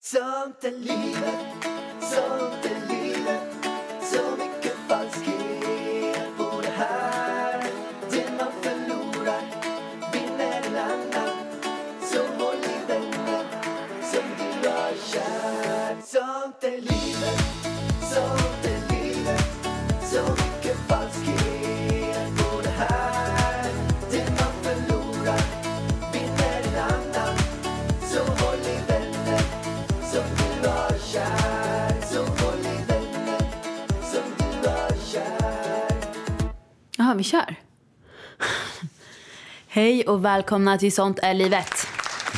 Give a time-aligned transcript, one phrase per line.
[0.00, 2.67] Sånt är livet,
[37.18, 37.54] vi kör.
[39.68, 41.86] Hej och välkomna till Sånt är livet.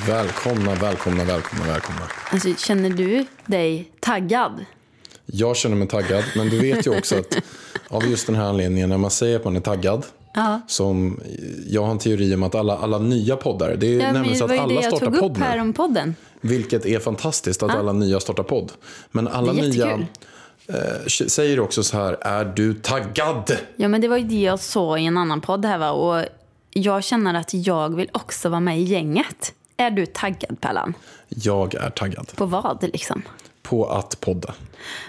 [0.07, 2.03] Välkomna, välkomna, välkomna, välkomna.
[2.31, 4.65] Alltså, känner du dig taggad?
[5.27, 7.37] Jag känner mig taggad, men du vet ju också att
[7.89, 10.07] av just den här anledningen, när man säger att man är taggad,
[10.67, 11.21] som
[11.67, 14.47] jag har en teori om att alla, alla nya poddar, det är Ja, nämligen så
[14.47, 15.63] det att var ju det alla jag startar tog upp podd här nu.
[15.63, 16.15] om podden.
[16.41, 18.73] Vilket är fantastiskt att alla nya startar podd.
[19.11, 19.99] Men alla nya
[21.29, 23.57] säger också så här, är du taggad?
[23.77, 25.91] Ja, men det var ju det jag såg i en annan podd här va.
[25.91, 26.25] Och
[26.71, 29.55] jag känner att jag vill också vara med i gänget.
[29.77, 30.95] Är du taggad Pellan?
[31.29, 33.23] Jag är taggad På vad liksom?
[33.63, 34.55] på att podda.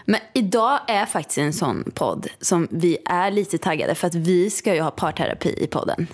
[0.06, 4.50] Men idag är faktiskt en sån podd som vi är lite taggade för att vi
[4.50, 6.08] ska ju ha parterapi i podden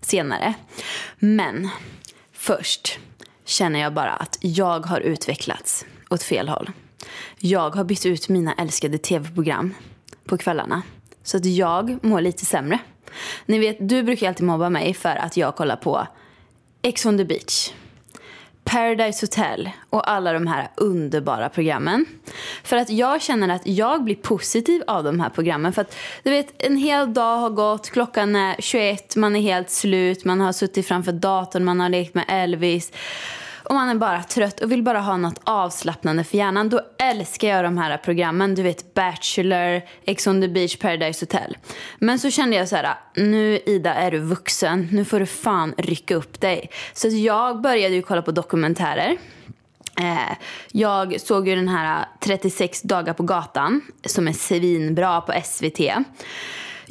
[0.00, 0.54] senare.
[1.18, 1.68] Men
[2.32, 2.98] först
[3.44, 6.70] känner jag bara att jag har utvecklats åt fel håll.
[7.38, 9.74] Jag har bytt ut mina älskade tv-program
[10.24, 10.82] på kvällarna
[11.22, 12.78] så att jag mår lite sämre.
[13.46, 16.06] Ni vet, du brukar alltid mobba mig för att jag kollar på
[16.82, 17.70] Ex on the beach.
[18.64, 22.06] Paradise Hotel och alla de här underbara programmen.
[22.64, 25.72] För att jag känner att jag blir positiv av de här programmen.
[25.72, 29.70] För att du vet, en hel dag har gått, klockan är 21, man är helt
[29.70, 32.92] slut, man har suttit framför datorn, man har lekt med Elvis.
[33.70, 36.68] Och man är bara trött och vill bara ha något avslappnande för hjärnan.
[36.68, 38.54] Då älskar jag de här programmen.
[38.54, 41.56] Du vet Bachelor, Ex on the beach, Paradise Hotel.
[41.98, 44.88] Men så kände jag så här, nu Ida är du vuxen.
[44.92, 46.70] Nu får du fan rycka upp dig.
[46.92, 49.16] Så jag började ju kolla på dokumentärer.
[50.00, 50.36] Eh,
[50.72, 55.80] jag såg ju den här eh, 36 dagar på gatan som är svinbra på SVT.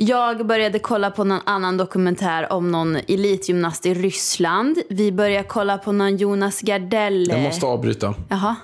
[0.01, 4.77] Jag började kolla på någon annan dokumentär om någon elitgymnast i Ryssland.
[4.89, 7.29] Vi började kolla på någon Jonas Gardell.
[7.29, 8.13] Jag måste avbryta.
[8.29, 8.55] Jaha,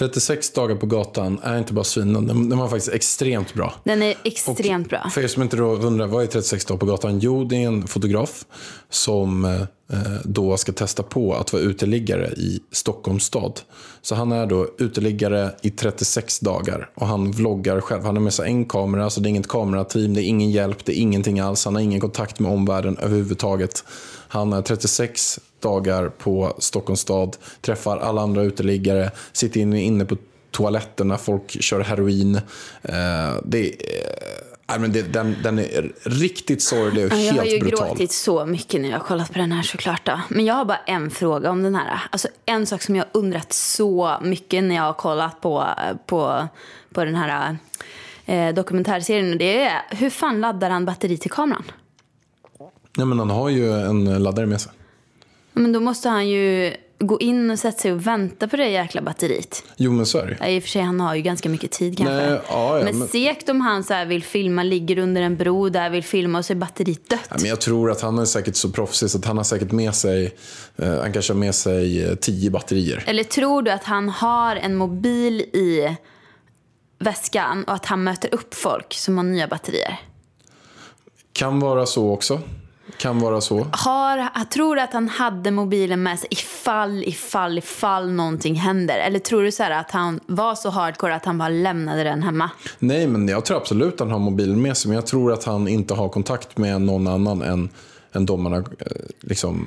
[0.00, 3.74] 36 dagar på gatan är inte bara svinen, den, den var faktiskt extremt bra.
[3.84, 5.10] den är extremt bra.
[5.14, 7.18] För er som inte då undrar, vad är 36 dagar på gatan?
[7.18, 8.44] Jo, det är en fotograf
[8.90, 9.60] som eh,
[10.24, 13.60] då ska testa på att vara uteliggare i Stockholms stad.
[14.02, 18.04] Så han är då uteliggare i 36 dagar och han vloggar själv.
[18.04, 20.84] Han har med sig en kamera, så det är inget kamerateam, det är ingen hjälp,
[20.84, 21.64] det är ingenting alls.
[21.64, 23.84] Han har ingen kontakt med omvärlden överhuvudtaget.
[24.28, 30.16] Han är 36 dagar på Stockholms stad, träffar alla andra uteliggare, sitter inne, på
[30.50, 32.34] toaletten när folk kör heroin.
[32.82, 33.74] Eh, det är,
[34.68, 37.88] nej, men det, den, den är riktigt sorglig och Ja, Jag har ju helt brutal.
[37.88, 40.06] gråtit så mycket när jag har kollat på den här såklart.
[40.06, 40.20] Då.
[40.28, 42.00] Men jag har bara en fråga om den här.
[42.10, 45.66] Alltså en sak som jag har undrat så mycket när jag har kollat på,
[46.06, 46.48] på,
[46.94, 47.56] på den här
[48.26, 49.38] eh, dokumentärserien.
[49.38, 51.64] Det är hur fan laddar han batteri till kameran?
[52.96, 54.72] Nej, men han har ju en laddare med sig.
[55.60, 59.02] Men då måste han ju gå in och sätta sig och vänta på det jäkla
[59.02, 59.64] batteriet.
[59.76, 61.70] Jo, men så är det Ja, I och för sig, han har ju ganska mycket
[61.70, 62.14] tid kanske.
[62.14, 65.68] Nej, ja, ja, men, men- segt om han så vill filma, ligger under en bro
[65.68, 67.20] där, vill filma och så är batteriet dött.
[67.30, 69.72] Ja, men jag tror att han är säkert så proffsig så att han har säkert
[69.72, 70.34] med sig,
[70.76, 73.04] eh, han kanske har med sig eh, tio batterier.
[73.06, 75.96] Eller tror du att han har en mobil i
[76.98, 80.00] väskan och att han möter upp folk som har nya batterier?
[81.32, 82.40] Kan vara så också.
[83.00, 83.66] Kan vara så.
[83.72, 88.98] Har, jag tror att han hade mobilen med sig ifall, ifall, ifall någonting händer?
[88.98, 92.22] Eller tror du så här att han var så hardcore att han bara lämnade den
[92.22, 92.50] hemma?
[92.78, 94.88] Nej, men jag tror absolut att han har mobilen med sig.
[94.88, 97.68] Men jag tror att han inte har kontakt med någon annan än,
[98.12, 98.64] än har eh,
[99.20, 99.66] liksom...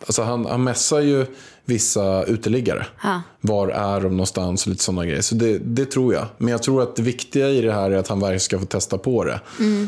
[0.00, 1.26] Alltså han, han messar ju
[1.64, 2.86] vissa uteliggare.
[3.02, 3.22] Ja.
[3.40, 5.22] Var är de någonstans och lite sådana grejer.
[5.22, 6.26] Så det, det tror jag.
[6.38, 8.66] Men jag tror att det viktiga i det här är att han verkligen ska få
[8.66, 9.40] testa på det.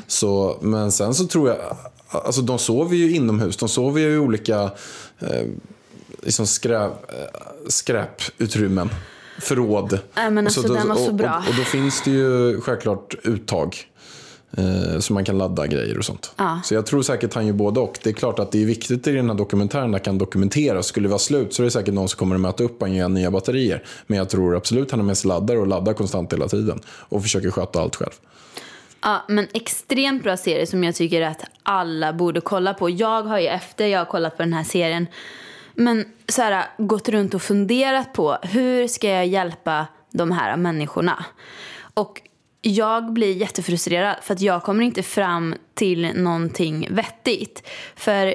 [0.07, 1.59] Så, men sen så tror jag...
[2.11, 3.57] Alltså de sover ju inomhus.
[3.57, 4.71] De sover ju i olika
[5.19, 5.47] eh,
[6.23, 8.91] liksom skräp, eh, skräputrymmen.
[9.41, 9.99] Förråd.
[10.15, 11.43] Nej, men Och så alltså, den var så bra.
[11.43, 13.77] Och, och då finns det ju självklart uttag.
[14.57, 16.33] Eh, så man kan ladda grejer och sånt.
[16.37, 16.61] Ja.
[16.65, 17.99] Så jag tror säkert han gör både och.
[18.03, 20.83] Det är klart att det är viktigt i den här dokumentären att kan dokumentera.
[20.83, 22.89] Skulle det vara slut så är det säkert någon som kommer att möta upp och
[22.89, 23.85] ge nya batterier.
[24.07, 26.81] Men jag tror absolut han har med sig laddare och laddar konstant hela tiden.
[26.87, 28.13] Och försöker sköta allt själv.
[29.03, 32.91] Ja, men extremt bra serie som jag tycker att alla borde kolla på.
[32.91, 35.07] Jag har ju efter jag har kollat på den här serien
[35.75, 41.25] Men så här, gått runt och funderat på hur ska jag hjälpa de här människorna?
[41.95, 42.23] Och
[42.63, 47.69] jag blir jättefrustrerad för att jag kommer inte fram till någonting vettigt.
[47.97, 48.35] För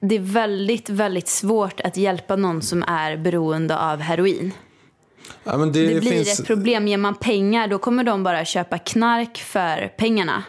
[0.00, 4.52] det är väldigt, väldigt svårt att hjälpa någon som är beroende av heroin.
[5.46, 6.88] Ja, det, Det blir finns, ett problem.
[6.88, 10.44] Ger man pengar då kommer de bara köpa knark för pengarna.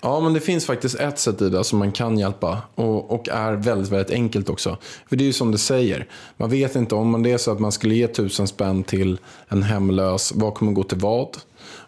[0.00, 3.28] Ja, men det finns faktiskt ett sätt i det som man kan hjälpa och, och
[3.28, 4.78] är väldigt, väldigt enkelt också.
[5.08, 6.06] För det är ju som du säger,
[6.36, 9.62] man vet inte om det är så att man skulle ge tusen spänn till en
[9.62, 11.28] hemlös, vad kommer gå till vad?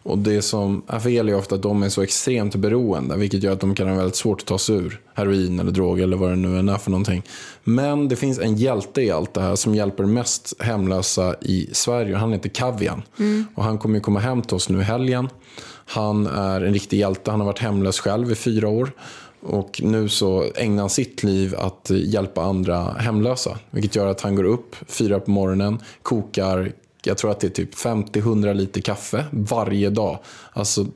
[0.09, 3.53] Och det som är fel är ofta att de är så extremt beroende, vilket gör
[3.53, 6.31] att de kan ha väldigt svårt att ta sig ur heroin eller droger eller vad
[6.31, 7.23] det nu än är för någonting.
[7.65, 12.17] Men det finns en hjälte i allt det här som hjälper mest hemlösa i Sverige.
[12.17, 13.03] Han heter Kavian.
[13.55, 15.29] Och han kommer ju komma hem till oss nu i helgen.
[15.87, 17.31] Han är en riktig hjälte.
[17.31, 18.93] Han har varit hemlös själv i fyra år.
[19.41, 23.59] Och nu så ägnar han sitt liv att hjälpa andra hemlösa.
[23.71, 26.73] Vilket gör att han går upp fyra på morgonen, kokar
[27.09, 30.19] jag tror att det är typ 50-100 liter kaffe varje dag.
[30.53, 30.87] Alltså eh,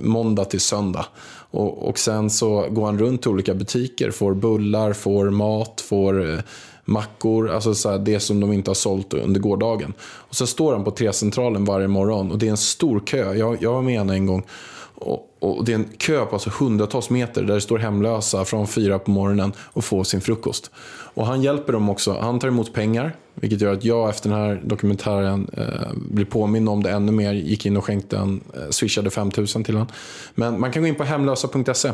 [0.00, 1.06] måndag till söndag.
[1.50, 6.32] Och, och sen så går han runt till olika butiker, får bullar, får mat, får
[6.32, 6.38] eh,
[6.84, 9.94] mackor, alltså så här, det som de inte har sålt under gårdagen.
[10.00, 13.34] Och så står han på T-centralen varje morgon och det är en stor kö.
[13.34, 14.46] Jag, jag var med henne en gång.
[14.94, 18.66] Och, och det är en kö på alltså hundratals meter där det står hemlösa från
[18.66, 20.70] fyra på morgonen och får sin frukost.
[21.14, 22.18] Och han hjälper dem också.
[22.20, 26.68] Han tar emot pengar, vilket gör att jag efter den här dokumentären eh, blir påminn
[26.68, 27.32] om det ännu mer.
[27.32, 29.88] Gick in och skänkte en, eh, swishade 5000 till honom.
[30.34, 31.92] Men man kan gå in på hemlösa.se.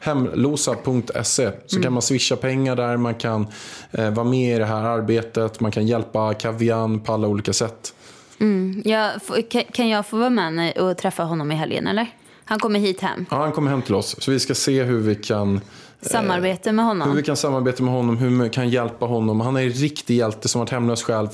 [0.00, 3.46] Hemlosa.se så kan man swisha pengar där, man kan
[3.90, 7.94] eh, vara med i det här arbetet, man kan hjälpa Kavian på alla olika sätt.
[8.84, 12.06] Jag, får- kan- kan jag få vara med och träffa honom i helgen eller?
[12.44, 13.26] Han kommer hit hem.
[13.30, 15.60] Ja, han kommer hem till oss, så vi ska se hur vi kan
[16.02, 17.16] Samarbete med Hur honom.
[17.16, 19.40] vi kan samarbeta med honom, hur vi kan hjälpa honom.
[19.40, 21.28] Han är en riktig hjälte som varit hemlös själv.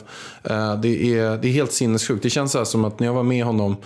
[0.45, 2.23] Eh, Det är, det är helt sinnessjukt.
[2.23, 3.77] Det känns så som att när jag var med honom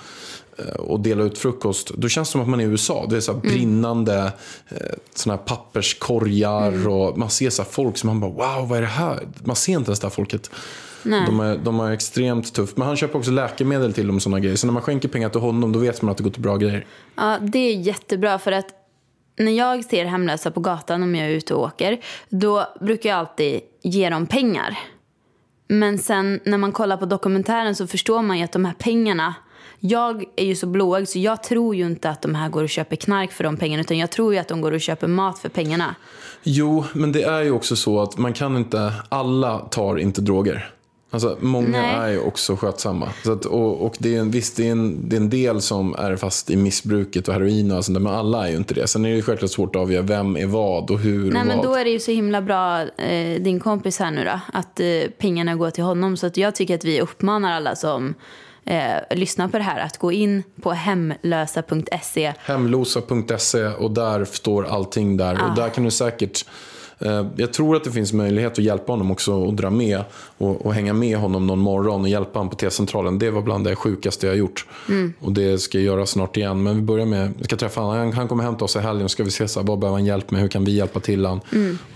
[0.59, 3.07] eh, och delade ut frukost, då känns det som att man är i USA.
[3.11, 4.33] Det är så här brinnande
[4.69, 4.77] eh,
[5.15, 8.89] såna här papperskorgar och man ser så folk som man bara wow, vad är det
[8.89, 9.21] här?
[9.45, 10.51] Man ser inte ens det här folket.
[11.03, 12.77] De är, de är extremt tufft.
[12.77, 14.57] Men han köper också läkemedel till dem och sådana grejer.
[14.57, 16.57] Så när man skänker pengar till honom, då vet man att det går till bra
[16.57, 16.87] grejer.
[17.17, 18.67] Ja, det är jättebra för att
[19.41, 23.19] när jag ser hemlösa på gatan om jag är ute och åker, då brukar jag
[23.19, 24.79] alltid ge dem pengar.
[25.69, 29.35] Men sen när man kollar på dokumentären så förstår man ju att de här pengarna,
[29.81, 32.69] jag är ju så blåögd så jag tror ju inte att de här går och
[32.69, 35.39] köper knark för de pengarna utan jag tror ju att de går och köper mat
[35.39, 35.95] för pengarna.
[36.43, 40.71] Jo, men det är ju också så att man kan inte, alla tar inte droger.
[41.13, 41.95] Alltså, många Nej.
[41.95, 43.09] är ju också skötsamma.
[43.25, 45.61] Så att, och, och det är en, visst, det är, en, det är en del
[45.61, 48.75] som är fast i missbruket och heroin och sånt där, men alla är ju inte
[48.75, 48.87] det.
[48.87, 51.47] Sen är det ju självklart svårt att avgöra vem är vad och hur Nej och
[51.47, 51.67] men vad.
[51.67, 54.87] då är det ju så himla bra, eh, din kompis här nu då, att eh,
[55.19, 56.17] pengarna går till honom.
[56.17, 58.15] Så att jag tycker att vi uppmanar alla som
[58.65, 62.33] eh, lyssnar på det här att gå in på hemlösa.se.
[62.39, 65.45] Hemlosa.se och där står allting där.
[65.45, 66.45] Och där kan du säkert
[67.37, 70.05] jag tror att det finns möjlighet att hjälpa honom också och dra med
[70.39, 73.19] och, och hänga med honom någon morgon och hjälpa honom på T-centralen.
[73.19, 74.67] Det var bland det sjukaste jag har gjort.
[75.21, 76.63] Och det ska jag göra snart igen.
[76.63, 78.13] Men vi börjar med, vi ska träffa honom.
[78.13, 80.07] Han, kommer hem till oss i helgen ska vi se så här, vad behöver han
[80.07, 81.41] hjälp med, hur kan vi hjälpa till honom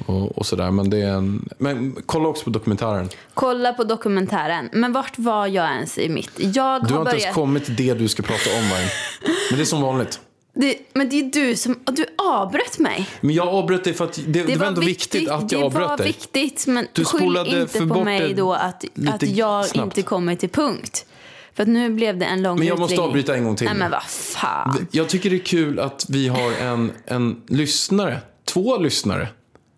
[0.06, 0.71] och, och sådär.
[0.71, 3.09] Men det är en, men kolla också på dokumentären.
[3.35, 4.69] Kolla på dokumentären.
[4.73, 6.31] Men vart var jag ens i mitt?
[6.37, 7.35] Jag Du har har inte ens börjat...
[7.35, 8.69] kommit till det du ska prata om.
[9.50, 10.21] Men det är som vanligt.
[10.54, 11.76] Det, men det är du som...
[11.87, 13.08] Du avbröt mig.
[13.20, 15.88] Men jag avbröt dig för att det, det, var ändå viktigt, att jag det avbröt
[15.88, 16.06] var dig.
[16.06, 19.87] viktigt, men Du skyll inte för på mig det då att, att jag snabbt.
[19.99, 21.06] inte kommer till punkt.
[21.54, 23.08] För att nu blev det en lång Men jag måste utläggning.
[23.08, 23.66] avbryta en gång till.
[23.66, 24.87] Nej men vad fan.
[24.90, 29.28] Jag tycker det är kul att vi har en, en lyssnare, två lyssnare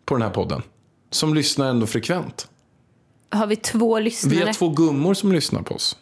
[0.05, 0.63] på den här podden.
[1.11, 2.49] Som lyssnar ändå frekvent.
[3.31, 4.35] Har vi två lyssnare?
[4.35, 5.97] Vi har två gummor som lyssnar på oss.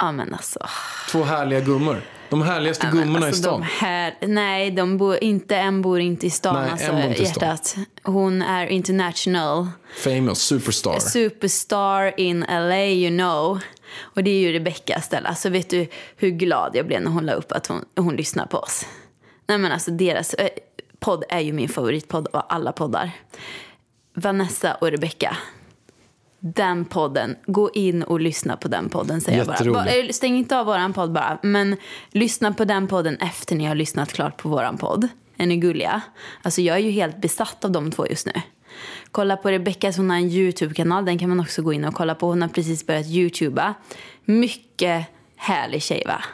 [0.00, 0.66] Ja men alltså.
[1.10, 2.02] Två härliga gummor.
[2.30, 3.62] De härligaste Ja, gummorna alltså, i stan.
[3.62, 6.54] Här, nej, de bor inte, en bor inte i stan.
[6.62, 7.48] Nej, alltså, en bor inte i stan.
[7.48, 7.76] hjärtat.
[8.02, 9.68] Hon är international.
[10.04, 10.98] Famous, superstar.
[10.98, 13.60] Superstar in LA, you know.
[13.98, 15.28] Och det är ju Rebecca Stella.
[15.28, 18.46] Alltså vet du hur glad jag blev när hon la upp att hon, hon lyssnar
[18.46, 18.86] på oss?
[19.46, 20.48] Nej men alltså deras eh,
[21.00, 23.10] podd är ju min favoritpodd av alla poddar.
[24.14, 25.36] Vanessa och Rebecca.
[26.40, 29.86] Den podden, gå in och lyssna på den podden säger jag bara.
[29.86, 31.76] Eh, Stäng inte av våran podd bara, men
[32.10, 35.08] lyssna på den podden efter ni har lyssnat klart på våran podd.
[35.36, 36.00] Är ni gulliga?
[36.42, 38.32] Alltså jag är ju helt besatt av de två just nu.
[39.10, 42.14] Kolla på Rebeckas, hon har en YouTube-kanal, den kan man också gå in och kolla
[42.14, 42.26] på.
[42.26, 43.74] Hon har precis börjat YouTuba.
[44.24, 45.06] Mycket
[45.36, 46.24] härlig tjej va?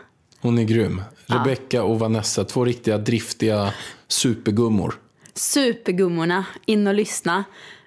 [0.41, 1.03] Hon är grym.
[1.27, 3.73] Rebecca och Vanessa, två riktiga driftiga
[4.09, 4.95] supergummor.
[5.35, 7.45] Supergummorna, in och lyssna.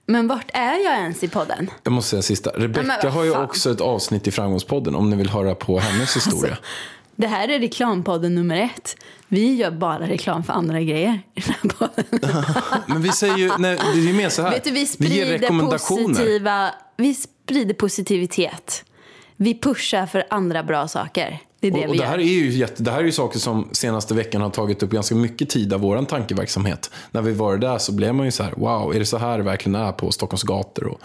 [0.10, 1.72] Men vart är jag ens i podden?
[1.84, 2.52] Jag måste säga sista.
[2.54, 5.80] men Rebecca vad har ju också ett avsnitt i Framgångspodden om ni vill höra på
[5.80, 6.58] hennes historia.
[7.16, 8.96] Det här är reklampodden nummer ett.
[9.28, 12.34] Vi gör bara reklam för andra grejer i den här podden.
[12.88, 14.52] Men vi säger ju, nej, det är mer så här.
[14.52, 16.08] Vet du, vi ger sprider, rekommendationer.
[16.08, 18.84] positiva, vi sprider positivitet.
[19.36, 21.40] Vi pushar för andra bra saker.
[21.60, 23.40] Det är det Och, och det här är ju jätte, det här är ju saker
[23.40, 26.92] som senaste veckan har tagit upp ganska mycket tid av våran tankeverksamhet.
[27.12, 29.38] När vi var där så blev man ju så här, wow, är det så här
[29.38, 30.88] det verkligen är på Stockholms gator?
[30.88, 31.02] Och,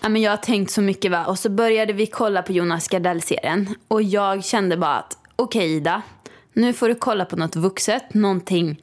[0.00, 1.24] Ja, men jag har tänkt så mycket va.
[1.26, 3.74] Och så började vi kolla på Jonas Gardell-serien.
[3.88, 6.02] Och jag kände bara att okej Ida,
[6.52, 8.14] nu får du kolla på något vuxet.
[8.14, 8.82] Någonting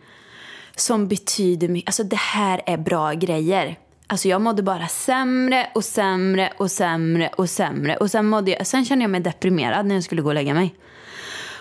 [0.75, 1.89] som betyder mycket.
[1.89, 3.77] Alltså det här är bra grejer.
[4.07, 7.95] Alltså jag mådde bara sämre och sämre och sämre och sämre.
[7.97, 10.53] Och sen, mådde jag, sen kände jag mig deprimerad när jag skulle gå och lägga
[10.53, 10.75] mig.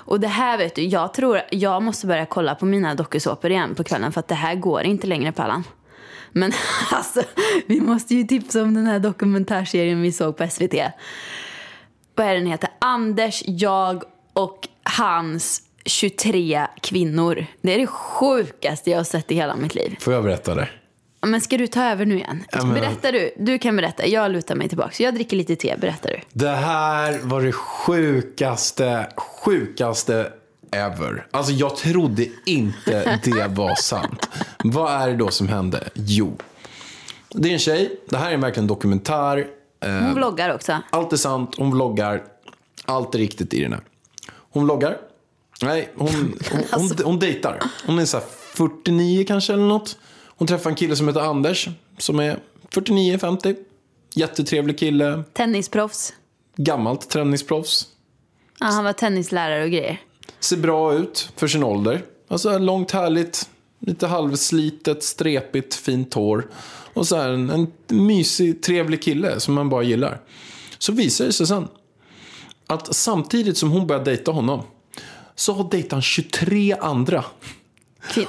[0.05, 3.75] Och det här vet du, jag tror jag måste börja kolla på mina dokusåpor igen
[3.75, 5.65] på kvällen för att det här går inte längre Pallan.
[6.33, 6.53] Men
[6.91, 7.23] alltså,
[7.67, 10.75] vi måste ju tipsa om den här dokumentärserien vi såg på SVT.
[12.15, 12.71] Vad är den heter?
[12.79, 17.47] Anders, jag och hans 23 kvinnor.
[17.63, 19.97] Det är det sjukaste jag har sett i hela mitt liv.
[20.01, 20.69] får jag berätta det?
[21.27, 22.45] Men ska du ta över nu igen?
[22.53, 23.31] Ja, men- Berätta du.
[23.39, 24.07] Du kan berätta.
[24.07, 25.03] Jag lutar mig tillbaka.
[25.03, 25.77] Jag dricker lite te.
[25.81, 26.21] Berättar du.
[26.33, 30.33] Det här var det sjukaste, sjukaste
[30.73, 31.27] ever.
[31.31, 34.29] Alltså jag trodde inte det var sant.
[34.65, 35.89] Vad är det då som hände?
[35.95, 36.37] Jo,
[37.31, 38.01] det är en tjej.
[38.09, 39.47] Det här är verkligen en dokumentär.
[39.81, 40.77] Eh, Hon vloggar också.
[40.91, 42.23] Allt är sant, hon vloggar.
[42.85, 43.83] Allt är riktigt i den här.
[44.51, 44.97] Hon vloggar.
[45.63, 47.05] Nej, hon, hon, hon, Alltså.
[47.05, 47.59] hon dejtar.
[47.87, 49.99] Hon är så här 49 kanske eller något.
[50.37, 51.69] Hon träffar en kille som heter Anders.
[51.99, 52.39] Som är
[52.71, 53.57] 49-50.
[54.15, 55.23] Jättetrevlig kille.
[55.33, 56.13] Tennisproffs.
[56.57, 57.87] Gammalt träningsproffs.
[58.61, 60.01] Ja, han var tennislärare och grejer.
[60.41, 62.05] Ser bra ut för sin ålder.
[62.29, 63.49] Alltså långt härligt.
[63.79, 66.49] Lite halvslitet, strepigt, fint hår.
[66.95, 70.21] Och så här en, en mysig, trevlig kille som man bara gillar.
[70.79, 71.69] Så visar det sig sen
[72.67, 74.63] att samtidigt som hon börjar dejta honom
[75.35, 77.25] så har dejtat han 23 andra
[78.09, 78.27] Kvin-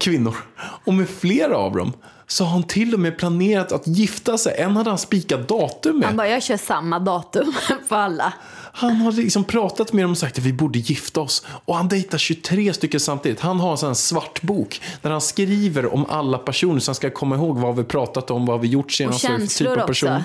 [0.00, 0.36] kvinnor.
[0.84, 1.92] Och med flera av dem
[2.26, 4.54] så har han till och med planerat att gifta sig.
[4.58, 6.06] En hade han spikat datum med.
[6.08, 7.54] Han bara, jag kör samma datum
[7.88, 8.32] på alla.
[8.72, 11.46] Han har liksom pratat med dem och sagt att vi borde gifta oss.
[11.64, 13.40] Och han dejtar 23 stycken samtidigt.
[13.40, 17.10] Han har en sån svart bok där han skriver om alla personer så han ska
[17.10, 19.20] komma ihåg vad vi pratat om, vad vi gjort Och senast.
[19.20, 20.10] för typ känslor av person.
[20.12, 20.24] också.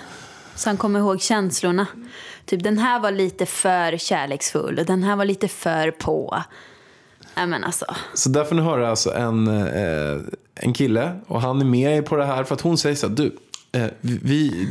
[0.55, 1.85] Så han kommer ihåg känslorna.
[2.45, 6.43] Typ den här var lite för kärleksfull och den här var lite för på.
[7.36, 7.86] Nej men alltså.
[8.13, 10.22] Så där får ni höra alltså en, eh,
[10.56, 13.15] en kille och han är med på det här för att hon säger så här,
[13.15, 13.36] du,
[13.72, 14.68] eh, vi,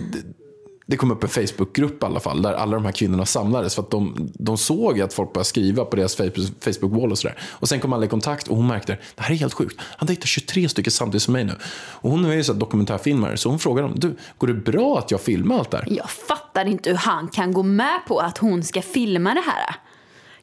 [0.87, 3.83] det kom upp en Facebookgrupp i alla fall där alla de här kvinnorna samlades för
[3.83, 7.39] att de, de såg att folk började skriva på deras Facebook- Facebook-wall och sådär.
[7.43, 9.81] Och sen kom alla i kontakt och hon märkte, det här är helt sjukt.
[9.81, 11.53] Han dejtar 23 stycken samtidigt som mig nu.
[11.75, 15.11] Och hon är ju så dokumentärfilmare så hon frågar dem, du, går det bra att
[15.11, 15.87] jag filmar allt det här?
[15.91, 19.77] Jag fattar inte hur han kan gå med på att hon ska filma det här.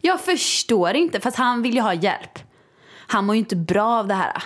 [0.01, 2.39] Jag förstår inte, fast han vill ju ha hjälp.
[3.07, 4.43] Han mår ju inte bra av det här.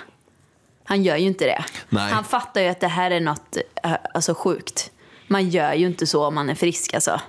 [0.84, 1.66] Han gör ju inte det.
[1.90, 2.12] Nej.
[2.12, 4.92] Han fattar ju att det här är något eh, alltså, sjukt.
[5.28, 7.22] Man gör ju inte så om man är frisk alltså.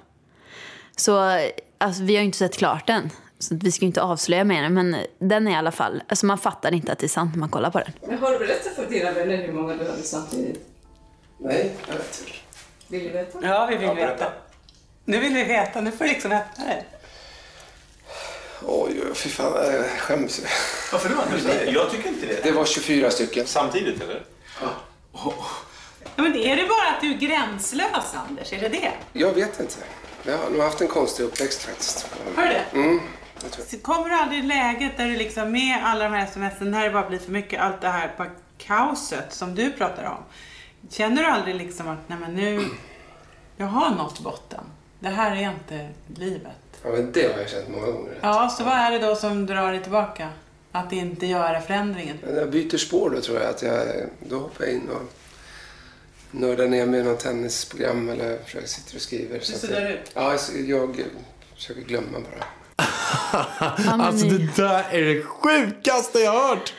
[0.96, 1.40] Så
[1.78, 3.10] alltså, vi har ju inte sett klart den.
[3.38, 4.68] Så vi ska ju inte avslöja mer.
[4.68, 7.40] Men den är i alla fall, alltså man fattar inte att det är sant när
[7.40, 7.92] man kollar på den.
[8.08, 10.68] Men har du berättat för dina vänner hur många du hade samtidigt?
[11.38, 12.32] Nej, jag vet inte.
[12.88, 13.38] Vill du veta?
[13.42, 14.32] Ja, vi vill veta.
[15.04, 15.80] Nu vill vi veta.
[15.80, 16.84] Nu får du liksom öppna det.
[18.62, 20.40] Oj, fy fan, jag skäms.
[20.92, 21.16] Varför då?
[21.72, 22.40] Jag tycker inte det.
[22.42, 23.46] Det var 24 stycken.
[23.46, 24.24] Samtidigt eller?
[26.16, 28.52] Ja, men är det bara att du är gränslös, Anders?
[28.52, 28.92] Är det det?
[29.12, 29.76] Jag vet inte.
[30.22, 32.06] Jag har nog haft en konstig uppväxt faktiskt.
[32.36, 32.64] Har du det?
[32.72, 33.00] Mm.
[33.68, 36.84] Så Kommer du aldrig i läget där du liksom med alla de här smsen, när
[36.84, 40.24] det bara blir för mycket, allt det här bara kaoset som du pratar om.
[40.90, 42.64] Känner du aldrig liksom att, nej men nu,
[43.56, 44.64] jag har nått botten.
[44.98, 45.88] Det här är inte
[46.20, 46.52] livet.
[46.86, 48.18] Ja, men det har jag känt många gånger.
[48.20, 50.28] Ja, så vad är det då som drar dig tillbaka?
[50.72, 52.18] Att inte göra förändringen?
[52.26, 53.86] När jag byter spår då tror jag att jag,
[54.28, 55.12] då hoppar jag in och
[56.30, 59.40] nördar ner mig i något tennisprogram eller försöker sitta och skriver.
[59.40, 60.10] Så att suddar jag, ut?
[60.14, 60.96] Ja, jag, jag
[61.54, 62.44] försöker glömma bara.
[64.04, 66.74] Alltså det där är det sjukaste jag har hört!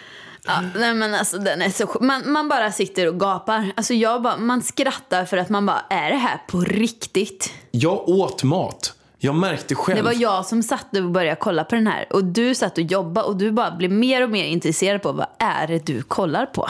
[0.45, 3.71] Ja, nej men alltså den är så man, man bara sitter och gapar.
[3.75, 7.53] Alltså jag bara, man skrattar för att man bara, är det här på riktigt?
[7.71, 8.96] Jag åt mat.
[9.19, 9.97] Jag märkte själv.
[9.97, 12.07] Det var jag som satt och började kolla på den här.
[12.09, 15.27] Och du satt och jobbade och du bara blev mer och mer intresserad på vad
[15.39, 16.69] är det du kollar på.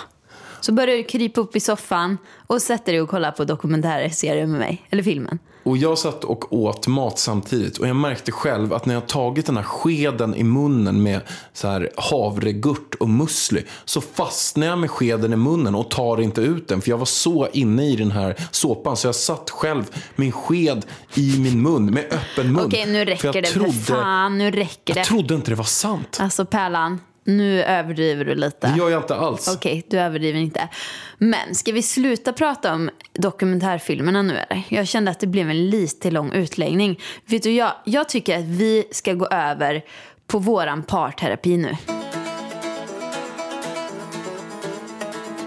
[0.61, 4.59] Så började du krypa upp i soffan och sätter dig och kollar på dokumentärserier med
[4.59, 4.87] mig.
[4.89, 5.39] Eller filmen.
[5.67, 9.45] Och jag satt och åt mat samtidigt och jag märkte själv att när jag tagit
[9.45, 11.21] den här skeden i munnen med
[11.53, 16.41] så här havregurt och musli så fastnar jag med skeden i munnen och tar inte
[16.41, 19.83] ut den för jag var så inne i den här såpan så jag satt själv
[20.15, 22.65] en sked i min mun med öppen mun.
[22.65, 24.37] Okej, nu För räcker jag det för fan.
[24.37, 24.99] Nu räcker det.
[24.99, 26.17] Jag trodde inte det var sant.
[26.19, 28.67] Alltså Pärlan, nu överdriver du lite.
[28.67, 29.55] Det gör jag inte alls.
[29.55, 30.69] Okej, du överdriver inte.
[31.17, 34.63] Men ska vi sluta prata om dokumentärfilmerna nu eller?
[34.69, 36.99] Jag kände att det blev en lite lång utläggning.
[37.25, 39.83] Vet du, jag, jag tycker att vi ska gå över
[40.27, 41.75] på våran parterapi nu.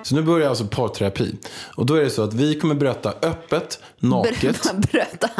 [0.02, 1.36] Så nu börjar alltså parterapi.
[1.76, 5.30] Och då är det så att vi kommer berätta öppet, naket, Bröta.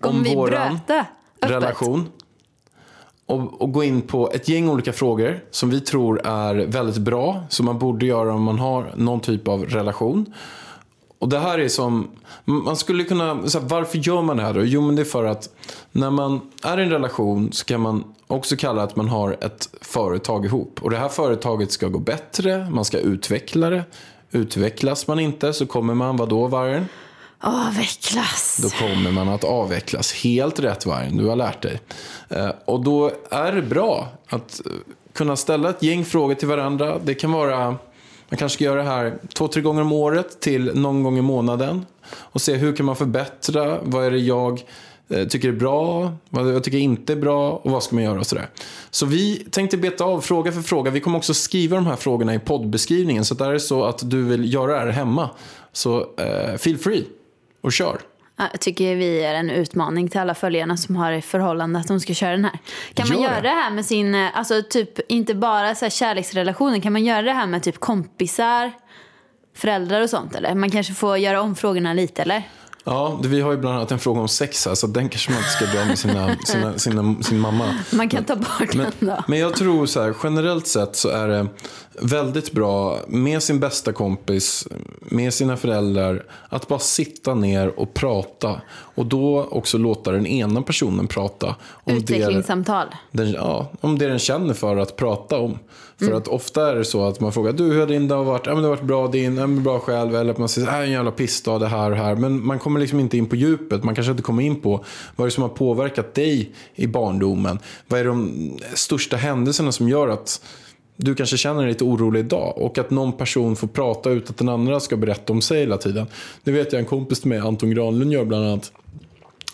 [0.00, 1.00] Kommer Om vi våran bröta?
[1.00, 1.50] Öppet?
[1.50, 2.08] relation.
[3.26, 7.44] Och, och gå in på ett gäng olika frågor som vi tror är väldigt bra.
[7.48, 10.34] Som man borde göra om man har någon typ av relation.
[11.18, 12.08] Och det här är som,
[12.44, 14.64] man skulle kunna, så här, varför gör man det här då?
[14.64, 15.48] Jo men det är för att
[15.92, 19.68] när man är i en relation så kan man också kalla att man har ett
[19.80, 20.82] företag ihop.
[20.82, 23.84] Och det här företaget ska gå bättre, man ska utveckla det.
[24.30, 26.86] Utvecklas man inte så kommer man, vadå vargen?
[27.48, 28.58] Avvecklas.
[28.62, 30.12] Då kommer man att avvecklas.
[30.12, 31.80] Helt rätt vargen, du har lärt dig.
[32.28, 34.72] Eh, och då är det bra att eh,
[35.14, 36.98] kunna ställa ett gäng frågor till varandra.
[37.04, 37.66] Det kan vara,
[38.28, 41.22] man kanske ska göra det här två, tre gånger om året till någon gång i
[41.22, 41.86] månaden.
[42.16, 44.64] Och se hur kan man förbättra, vad är det jag
[45.08, 48.18] eh, tycker är bra, vad jag tycker inte är bra och vad ska man göra
[48.18, 48.48] och sådär.
[48.90, 50.90] Så vi tänkte beta av fråga för fråga.
[50.90, 53.24] Vi kommer också skriva de här frågorna i poddbeskrivningen.
[53.24, 55.30] Så där är det så att du vill göra det här hemma,
[55.72, 57.04] så eh, feel free
[57.66, 58.00] och kör.
[58.36, 61.88] Ja, Jag tycker vi är en utmaning till alla följarna som har i förhållande att
[61.88, 62.58] de ska köra den här.
[62.94, 63.48] Kan man Gör göra det.
[63.48, 67.22] det här med sin, eh, alltså typ inte bara så här kärleksrelationer, kan man göra
[67.22, 68.72] det här med typ kompisar,
[69.54, 70.54] föräldrar och sånt eller?
[70.54, 72.42] Man kanske får göra om frågorna lite eller?
[72.88, 75.30] Ja, det, vi har ju bland annat en fråga om sex här, så den kanske
[75.30, 77.74] man inte ska dra med sina, sina, sina, sin mamma.
[77.92, 79.24] Man kan ta bort Men, den då.
[79.28, 81.46] men jag tror så här, generellt sett så är det
[82.00, 84.68] väldigt bra med sin bästa kompis,
[85.00, 88.60] med sina föräldrar, att bara sitta ner och prata.
[88.70, 91.46] Och då också låta den ena personen prata.
[91.48, 92.86] Om det, Utvecklingssamtal.
[93.10, 95.58] den, ja, om det den känner för att prata om.
[95.98, 96.18] För Mm.
[96.18, 98.46] att ofta är det så att man frågar, du hur har din dag varit?
[98.46, 100.16] Ja men det har varit bra din, ja men bra själv.
[100.16, 102.14] Eller att man säger, äh, en jävla pissdag det här och här.
[102.14, 103.84] Men man kommer liksom inte in på djupet.
[103.84, 104.84] Man kanske inte kommer in på
[105.16, 107.58] vad är det som har påverkat dig i barndomen.
[107.86, 110.42] Vad är de största händelserna som gör att
[110.96, 112.58] du kanske känner dig lite orolig idag.
[112.58, 115.76] Och att någon person får prata ut att den andra ska berätta om sig hela
[115.78, 116.06] tiden.
[116.44, 118.72] Det vet jag en kompis till mig, Anton Granlund, gör bland annat.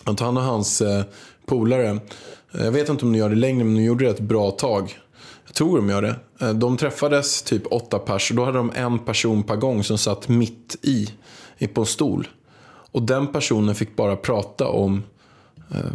[0.03, 1.03] Att han och hans eh,
[1.45, 1.89] polare,
[2.53, 4.51] eh, jag vet inte om de gör det längre men de gjorde det ett bra
[4.51, 4.97] tag.
[5.53, 6.15] Tror de gör det.
[6.41, 9.97] Eh, de träffades typ åtta pers och då hade de en person per gång som
[9.97, 11.09] satt mitt i,
[11.73, 12.27] på en stol.
[12.91, 15.03] Och den personen fick bara prata om
[15.71, 15.91] eh,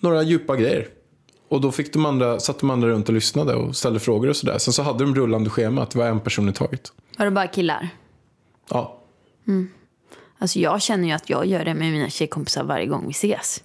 [0.00, 0.88] några djupa grejer.
[1.48, 4.36] Och då fick de andra, satt de andra runt och lyssnade och ställde frågor och
[4.36, 4.58] sådär.
[4.58, 6.92] Sen så hade de rullande schema att det var en person i taget.
[7.18, 7.88] Var det bara killar?
[8.70, 9.00] Ja,
[10.38, 13.62] Alltså jag känner ju att jag gör det med mina tjejkompisar varje gång vi ses.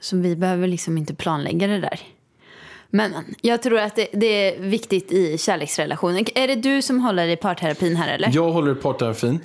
[0.00, 2.00] Så vi behöver liksom inte planlägga det där.
[2.94, 6.38] Men jag tror att det, det är viktigt i kärleksrelationer.
[6.38, 8.30] Är det du som håller i parterapin här eller?
[8.32, 9.40] jag håller i partnerafin.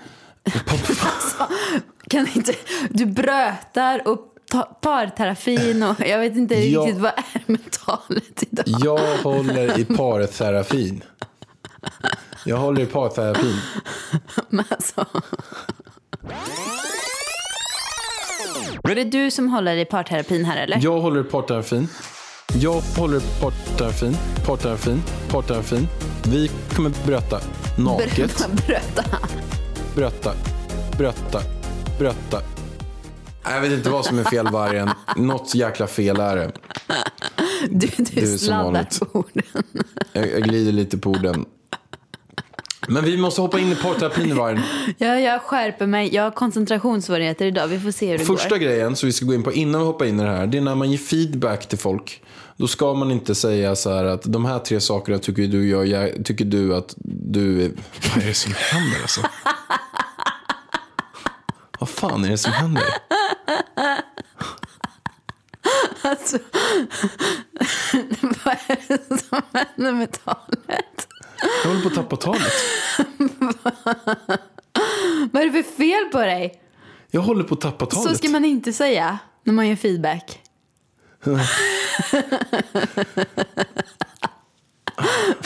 [2.09, 2.53] Kan inte,
[2.89, 4.19] du brötar och
[4.81, 6.81] parterapin och jag vet inte Ja.
[6.81, 8.65] riktigt vad är med talet idag.
[8.83, 11.03] Jag håller i parterapin.
[12.45, 13.59] Jag håller i parterapin.
[14.49, 15.05] Men alltså.
[18.83, 20.79] Är det du som håller i parterapin här eller?
[20.81, 21.87] Jag håller i parterapin.
[22.53, 24.17] Jag håller i parterapin.
[24.45, 25.03] Parterapin.
[25.29, 25.87] Parterapin.
[26.27, 27.39] Vi kommer berätta
[27.77, 28.47] naket.
[29.95, 30.33] Bröta.
[30.97, 31.41] Berätta.
[31.99, 32.41] Berätta.
[33.45, 34.89] Nej, Jag vet inte vad som är fel vargen.
[35.17, 36.51] Något jäkla fel är det.
[37.69, 39.43] Du, du som sladdar på orden.
[40.13, 41.45] Jag, jag glider lite på orden.
[42.87, 44.61] Men vi måste hoppa in i parterapin vargen.
[44.97, 46.15] Ja, jag skärper mig.
[46.15, 47.67] Jag har koncentrationssvårigheter idag.
[47.67, 48.57] Vi får se hur det Första går.
[48.57, 50.47] grejen som vi ska gå in på innan vi hoppar in i det här.
[50.47, 52.21] Det är när man ger feedback till folk.
[52.57, 55.83] Då ska man inte säga så här att de här tre sakerna tycker du, gör,
[55.83, 57.71] jag, tycker du att du är...
[58.15, 59.21] Vad är det som händer alltså?
[61.79, 62.83] Vad fan är det som händer?
[66.01, 66.37] Alltså,
[68.45, 71.07] vad är det som händer med talet?
[71.63, 72.53] Jag håller på att tappa talet.
[75.31, 76.61] Vad är det för fel på dig?
[77.11, 78.09] Jag håller på att tappa talet.
[78.09, 80.41] Så ska man inte säga när man ger feedback.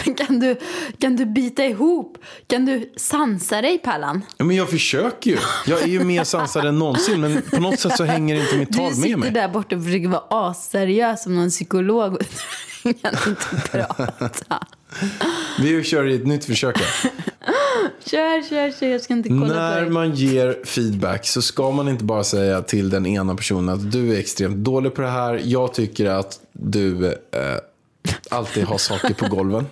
[0.06, 0.58] Men kan du,
[1.00, 2.18] kan du bita ihop?
[2.48, 4.22] Kan du sansa dig, Pallan?
[4.38, 5.38] Ja, men jag försöker ju.
[5.66, 8.70] Jag är ju mer sansad än någonsin, men på något sätt så hänger inte mitt
[8.72, 9.32] Du tal med sitter mig.
[9.32, 12.18] där borta och försöker vara asseriös som någon psykolog.
[12.84, 12.94] kan
[13.28, 14.66] inte prata.
[15.62, 16.78] Vi kör i ett nytt försök.
[16.78, 17.12] här.
[18.06, 18.88] Kör, kör, kör.
[18.88, 19.90] Jag ska inte kolla på När dig.
[19.90, 24.16] man ger feedback så ska man inte bara säga till den ena personen att du
[24.16, 25.42] är extremt dålig på det här.
[25.44, 27.14] Jag tycker att du eh,
[28.30, 29.66] alltid har saker på golven.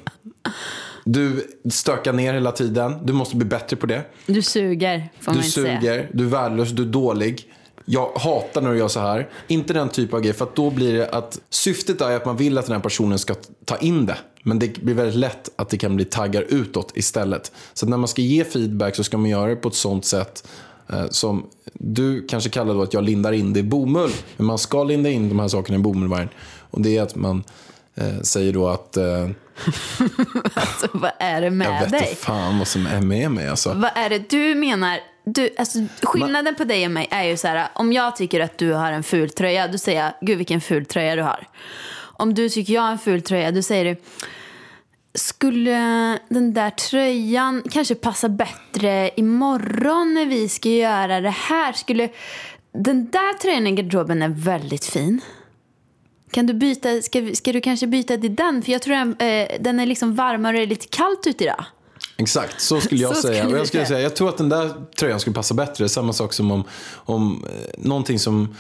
[1.06, 2.96] Du stökar ner hela tiden.
[3.04, 4.02] Du måste bli bättre på det.
[4.26, 5.80] Du suger, får man Du inte säga.
[5.82, 7.54] suger, du är värdelös, du är dålig.
[7.86, 9.30] Jag hatar när du gör så här.
[9.48, 10.34] Inte den typen av grej.
[10.34, 13.20] För att då blir det att syftet är att man vill att den här personen
[13.20, 14.18] ska ta in det.
[14.50, 17.52] Men det blir väldigt lätt att det kan bli taggar utåt istället.
[17.74, 20.48] Så när man ska ge feedback så ska man göra det på ett sånt sätt
[20.90, 24.12] eh, som du kanske kallar då att jag lindar in det i bomull.
[24.38, 26.30] Men man ska linda in de här sakerna i bomullvärn.
[26.72, 27.44] Och det är att man
[27.96, 29.04] eh, säger då att eh,
[30.54, 32.10] Alltså, vad är det jag med vet dig?
[32.10, 33.48] inte fan vad som är med mig.
[33.48, 33.74] Alltså.
[33.74, 35.00] Vad är det du menar?
[35.24, 38.58] Du, alltså, skillnaden på dig och mig är ju så här, om jag tycker att
[38.58, 41.48] du har en ful tröja, då säger jag, gud vilken ful tröja du har.
[42.20, 44.02] Om du tycker jag har en ful tröja, då säger du,
[45.14, 45.72] skulle
[46.30, 51.74] den där tröjan kanske passa bättre imorgon när vi ska göra det här?
[51.74, 52.10] Skulle,
[52.74, 55.22] den där tröjan i garderoben är väldigt fin.
[56.32, 58.62] Kan du byta, ska, ska du kanske byta till den?
[58.62, 61.44] För jag tror den, eh, den är liksom varmare och det är lite kallt ute
[61.44, 61.66] idag.
[62.18, 63.44] Exakt, så skulle jag Så säga.
[63.44, 63.98] skulle jag, skulle säga.
[63.98, 64.04] säga.
[64.04, 65.90] jag tror att den där tröjan skulle passa bättre.
[65.90, 68.56] Samma sak som om, om eh, någonting som...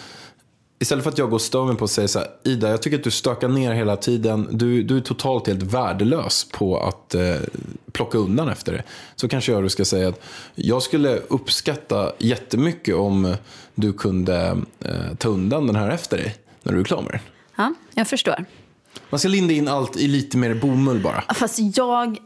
[0.82, 2.82] Istället för att jag går och stör mig på att säga så här, Ida, jag
[2.82, 4.48] tycker att du stökar ner hela tiden.
[4.52, 7.36] Du, du är totalt helt värdelös på att eh,
[7.92, 8.84] plocka undan efter det.
[9.16, 10.22] Så kanske jag då ska säga att
[10.56, 13.36] jag skulle uppskatta jättemycket om
[13.76, 17.22] du kunde eh, ta undan den här efter dig när du är klar med den.
[17.56, 18.46] Ja, jag förstår.
[19.10, 21.24] Man ska linda in allt i lite mer bomull bara.
[21.36, 22.18] Fast jag,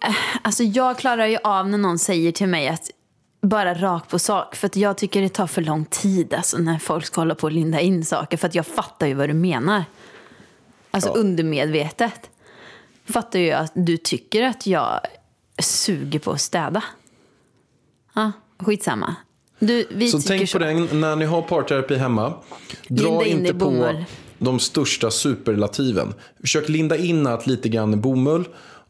[0.42, 2.90] alltså jag klarar ju av när någon säger till mig att
[3.44, 4.56] bara rakt på sak.
[4.56, 7.52] För jag tycker det tar för lång tid alltså, när folk ska hålla på och
[7.52, 8.38] linda in saker.
[8.38, 9.84] För jag fattar ju vad du menar.
[10.92, 11.14] Alltså Ja.
[11.16, 12.30] undermedvetet.
[13.06, 15.00] Fattar ju att du tycker att jag
[15.60, 16.84] suger på att städa.
[18.16, 19.16] Ja, skitsamma.
[19.60, 20.58] Du, vi Så tänk så.
[20.60, 22.34] på det när ni har parterapi hemma.
[22.88, 24.06] Dra Linda in inte på bomull.
[24.38, 26.14] de största superlativen.
[26.42, 28.46] Försök linda in allt lite grann i bomull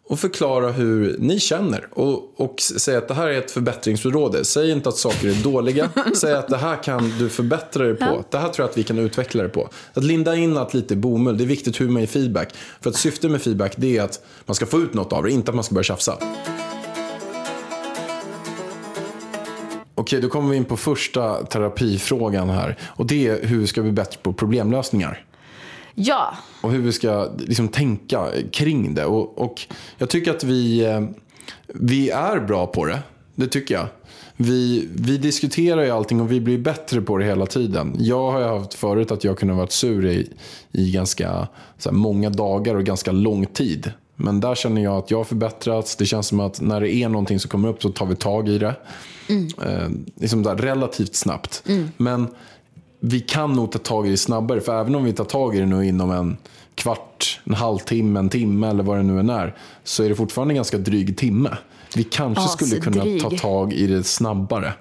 [0.08, 1.88] och förklara hur ni känner.
[1.92, 4.46] Och, och säg att det här är ett förbättringsområde.
[4.46, 5.90] Säg inte att saker är dåliga.
[6.16, 8.24] Säg att det här kan du förbättra dig på.
[8.30, 9.70] Det här tror jag att vi kan utveckla det på.
[9.94, 12.54] Att linda in allt lite bomull, det är viktigt hur man ger feedback.
[12.82, 15.32] För att syftet med feedback det är att man ska få ut något av det,
[15.32, 16.18] inte att man ska börja tjafsa.
[19.96, 22.78] Okej, då kommer vi in på första terapifrågan här.
[22.84, 25.26] Och det är hur vi ska bli bättre på problemlösningar.
[25.96, 29.06] Ja, Och hur vi ska liksom tänka kring det.
[29.06, 29.62] Och, och
[29.98, 31.02] jag tycker att vi, eh,
[31.68, 33.00] vi är bra på det.
[33.36, 33.88] Det tycker jag.
[34.38, 37.96] Vi, vi diskuterar ju allting och vi blir bättre på det hela tiden.
[38.00, 40.30] Jag har ju haft förut att jag kunde ha varit sur i,
[40.72, 41.48] i ganska
[41.86, 43.92] här, många dagar och ganska lång tid.
[44.16, 45.96] Men där känner jag att jag har förbättrats.
[45.96, 48.50] Det känns som att när det är någonting som kommer upp så tar vi tag
[48.50, 48.76] i det.
[49.66, 51.64] Eh, liksom där, relativt snabbt.
[51.98, 52.28] Men
[53.06, 54.62] vi kan nog ta tag i det snabbare.
[54.62, 56.38] För även om vi tar tag i det nu inom en
[56.76, 59.56] kvart, en halvtimme, en timme eller vad det nu än är.
[59.84, 61.58] Så är det fortfarande en ganska dryg timme.
[61.96, 63.22] Vi kanske skulle kunna Asdryg.
[63.22, 64.74] ta tag i det snabbare.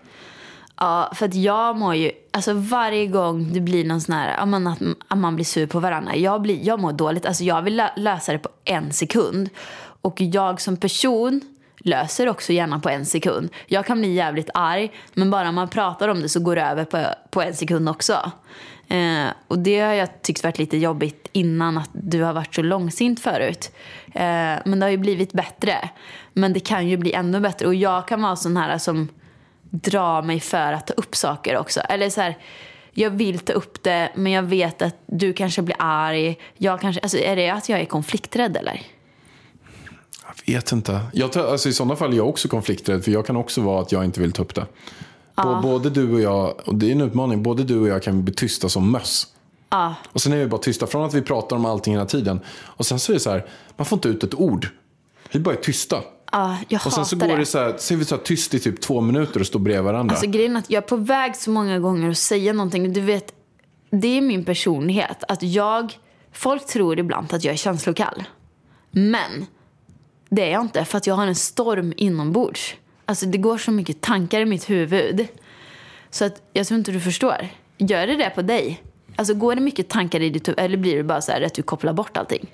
[0.76, 4.78] Ja, för att jag mår ju, alltså varje gång det blir någon sån här, att,
[5.08, 7.26] att man blir sur på varandra, jag, blir, jag mår dåligt.
[7.26, 9.48] Alltså jag vill lö- lösa det på en sekund.
[10.02, 11.40] Och jag som person
[11.82, 13.50] löser också gärna på en sekund.
[13.66, 16.84] Jag kan bli jävligt arg, men bara man pratar om det så går det över
[16.84, 18.32] på, på en sekund också.
[18.88, 22.62] Eh, och det har jag tyckt varit lite jobbigt innan att du har varit så
[22.62, 23.72] långsint förut.
[24.06, 25.90] Eh, men det har ju blivit bättre.
[26.32, 27.66] Men det kan ju bli ännu bättre.
[27.66, 29.08] Och jag kan vara sån här som
[29.70, 31.80] drar mig för att ta upp saker också.
[31.80, 32.36] Eller så här,
[32.92, 36.38] jag vill ta upp det men jag vet att du kanske blir arg.
[36.56, 38.80] Jag kanske, alltså, är det att jag är konflikträdd eller?
[40.46, 41.00] Vet inte.
[41.12, 43.04] Jag tar, alltså I sådana fall är jag också konflikträdd.
[43.04, 44.66] För jag kan också vara att jag inte vill ta upp det.
[45.36, 48.24] Bå- Både du och jag, och det är en utmaning, både du och jag kan
[48.24, 49.26] bli tysta som möss.
[49.70, 52.40] Ja, Och sen är vi bara tysta från att vi pratar om allting hela tiden.
[52.60, 54.68] Och sen så är det så här, man får inte ut ett ord.
[55.32, 55.96] Vi bara är tysta.
[56.32, 57.36] ja jag Och sen så går det.
[57.36, 59.58] det så här, så är vi så här tyst i typ två minuter och står
[59.60, 60.14] bredvid varandra.
[60.14, 62.92] Alltså grejen är att jag är på väg så många gånger att säga någonting.
[62.92, 63.32] Du vet,
[63.90, 65.24] det är min personlighet.
[65.28, 65.98] Att jag,
[66.32, 68.24] folk tror ibland att jag är känslokall.
[68.90, 69.46] Men
[70.34, 72.74] det är jag inte för att jag har en storm inombords.
[73.04, 75.26] Alltså det går så mycket tankar i mitt huvud.
[76.10, 77.48] Så att jag tror inte du förstår.
[77.78, 78.82] Gör det det på dig?
[79.16, 81.54] Alltså går det mycket tankar i ditt huvud eller blir det bara så här att
[81.54, 82.50] du kopplar bort allting?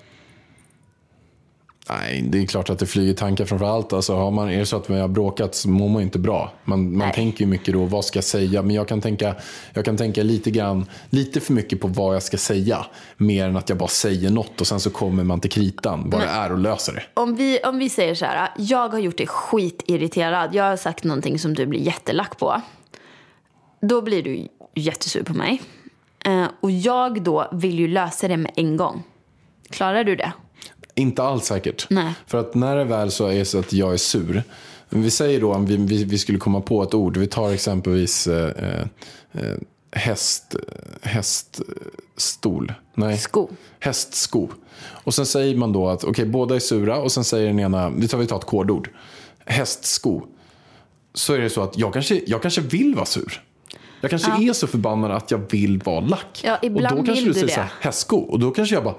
[1.89, 3.93] Nej, det är klart att det flyger tankar framför allt.
[3.93, 6.51] Alltså, har man, är det så att man har bråkat så mår man inte bra.
[6.63, 8.61] Man, man tänker ju mycket då, vad ska jag säga?
[8.61, 9.35] Men jag kan tänka,
[9.73, 12.85] jag kan tänka lite, grann, lite för mycket på vad jag ska säga.
[13.17, 16.09] Mer än att jag bara säger något och sen så kommer man till kritan.
[16.09, 17.03] Vad det är och löser det.
[17.13, 20.55] Om vi, om vi säger så här, jag har gjort dig skitirriterad.
[20.55, 22.61] Jag har sagt någonting som du blir jättelack på.
[23.81, 25.61] Då blir du jättesur på mig.
[26.25, 29.03] Eh, och jag då vill ju lösa det med en gång.
[29.69, 30.31] Klarar du det?
[30.99, 31.87] Inte alls säkert.
[31.89, 32.13] Nej.
[32.27, 34.43] För att när det väl så är så att jag är sur.
[34.89, 37.17] Vi säger då om vi, vi, vi skulle komma på ett ord.
[37.17, 38.81] Vi tar exempelvis eh,
[39.31, 39.57] eh,
[39.91, 40.55] häst,
[41.01, 42.73] häststol.
[42.93, 43.17] Nej.
[43.17, 43.49] Sko.
[43.79, 44.47] Hästsko.
[44.87, 47.89] Och sen säger man då att okej, båda är sura och sen säger den ena,
[47.89, 48.89] vi tar, vi tar ett kodord.
[49.45, 50.21] Hästsko.
[51.13, 53.43] Så är det så att jag kanske, jag kanske vill vara sur.
[54.01, 56.41] Jag kanske är så förbannad att jag vill vara lack.
[56.43, 57.85] Ja, ibland och då kanske vill du du säger så här, det.
[57.85, 58.17] hästsko.
[58.17, 58.95] Och då kanske jag bara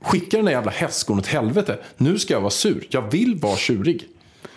[0.00, 1.78] skickar den där jävla hästskon åt helvete.
[1.96, 2.86] Nu ska jag vara sur.
[2.90, 4.08] Jag vill vara tjurig.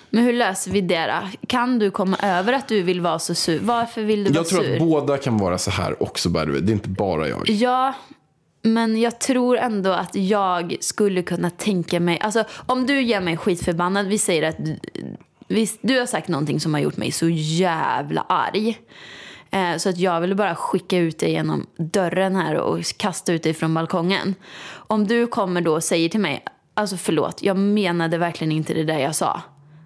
[0.10, 1.48] Men hur löser vi det då?
[1.48, 3.60] Kan du komma över att du vill vara så sur?
[3.60, 4.74] Varför vill du vara Jag tror sur?
[4.74, 6.40] att båda kan vara så här också by.
[6.40, 7.50] Det är inte bara jag.
[7.50, 7.94] Ja,
[8.62, 12.20] men jag tror ändå att jag skulle kunna tänka mig...
[12.20, 14.80] Alltså, om du gör mig skitförbannad, vi säger att du,
[15.48, 18.78] vi, du har sagt någonting som har gjort mig så jävla arg.
[19.54, 23.44] Eh, så att jag ville bara skicka ut dig genom dörren här och kasta ut
[23.44, 24.36] dig från balkongen.
[24.74, 28.84] Om du kommer då och säger till mig, alltså förlåt, jag menade verkligen inte det
[28.84, 29.42] där jag sa.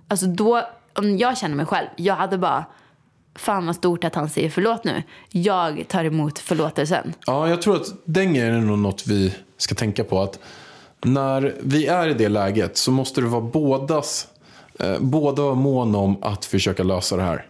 [0.08, 0.62] Alltså då,
[0.94, 2.66] om jag känner mig själv, jag hade bara,
[3.36, 5.04] fan vad stort att han säger förlåt nu.
[5.30, 7.14] Jag tar emot förlåtelsen.
[7.26, 10.22] Ja, jag tror att den grejen är nog något vi ska tänka på.
[10.22, 10.40] Att
[11.06, 14.28] när vi är i det läget så måste det vara bådas,
[14.80, 17.46] eh, båda vara mån om att försöka lösa det här.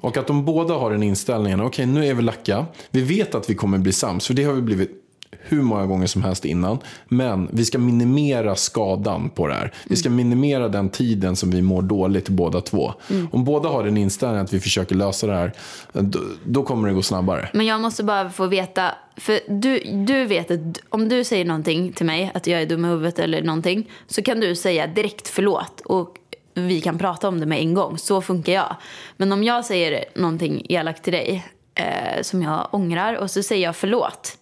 [0.00, 3.50] Och att de båda har den inställningen, okej nu är vi lacka, vi vet att
[3.50, 5.02] vi kommer bli sams, för det har vi blivit
[5.48, 6.78] hur många gånger som helst innan.
[7.08, 9.72] Men vi ska minimera skadan på det här.
[9.84, 12.92] Vi ska minimera den tiden som vi mår dåligt båda två.
[13.32, 15.52] Om båda har den inställningen att vi försöker lösa det här,
[15.92, 17.48] då, då kommer det gå snabbare.
[17.52, 21.92] Men jag måste bara få veta, för du, du vet att om du säger någonting
[21.92, 25.28] till mig, att jag är dum i huvudet eller någonting, så kan du säga direkt
[25.28, 26.16] förlåt och
[26.56, 27.98] vi kan prata om det med en gång.
[27.98, 28.76] Så funkar jag.
[29.16, 33.62] Men om jag säger någonting elakt till dig eh, som jag ångrar och så säger
[33.64, 34.38] jag förlåt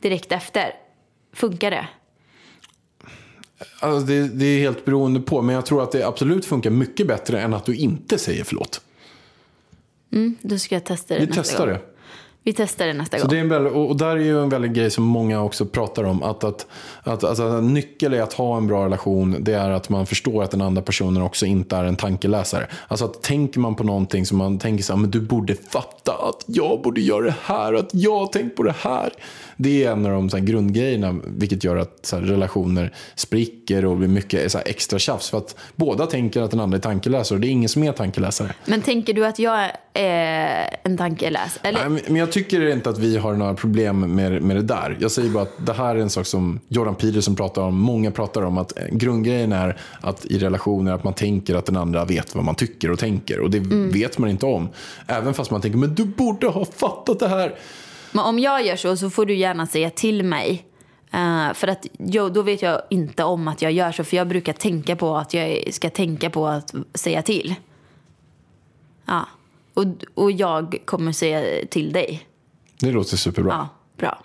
[0.00, 0.74] direkt efter,
[1.32, 1.88] funkar det?
[3.80, 7.06] Alltså det, det är helt beroende på, men jag tror att det absolut funkar mycket
[7.06, 8.80] bättre än att du inte säger förlåt.
[10.42, 11.74] Då ska jag testa det Vi nästa testar gång.
[11.74, 11.80] det.
[12.42, 13.30] Vi testar det nästa Så gång.
[13.30, 16.04] det är en väldigt, och där är ju en väldigt grej som många också pratar
[16.04, 16.22] om.
[16.22, 16.66] Att, att,
[17.02, 20.42] att, alltså, en nyckel i att ha en bra relation det är att man förstår
[20.42, 22.66] att den andra personen också inte är en tankeläsare.
[22.88, 26.12] Alltså att tänker man på någonting som man tänker så här, men du borde fatta
[26.12, 29.10] att jag borde göra det här och att jag har tänkt på det här.
[29.56, 33.96] Det är en av de så här, grundgrejerna vilket gör att här, relationer spricker och
[33.96, 35.30] blir mycket så här, extra tjafs.
[35.30, 37.92] För att båda tänker att den andra är tankeläsare och det är ingen som är
[37.92, 38.54] tankeläsare.
[38.64, 41.58] Men tänker du att jag är en tankeläs?
[41.62, 41.80] Eller?
[41.80, 44.96] Nej, men- men jag tycker inte att vi har några problem med, med det där.
[45.00, 47.80] Jag säger bara att det här är en sak som Jordan Peterson pratar om.
[47.80, 51.76] Många pratar om att eh, grundgrejen är att i relationer att man tänker att den
[51.76, 53.40] andra vet vad man tycker och tänker.
[53.40, 53.58] Och det
[53.92, 54.68] vet man inte om.
[55.06, 57.54] Även fast man tänker, men du borde ha fattat det här.
[58.12, 60.64] Men om jag gör så så får du gärna säga till mig.
[61.12, 64.04] Eh, för att jo, då vet jag inte om att jag gör så.
[64.04, 67.54] För jag brukar tänka på att jag ska tänka på att säga till.
[69.06, 69.26] Ja.
[69.74, 72.26] Och, och jag kommer säga till dig.
[72.80, 73.52] Det låter superbra.
[73.52, 74.24] Ja, bra.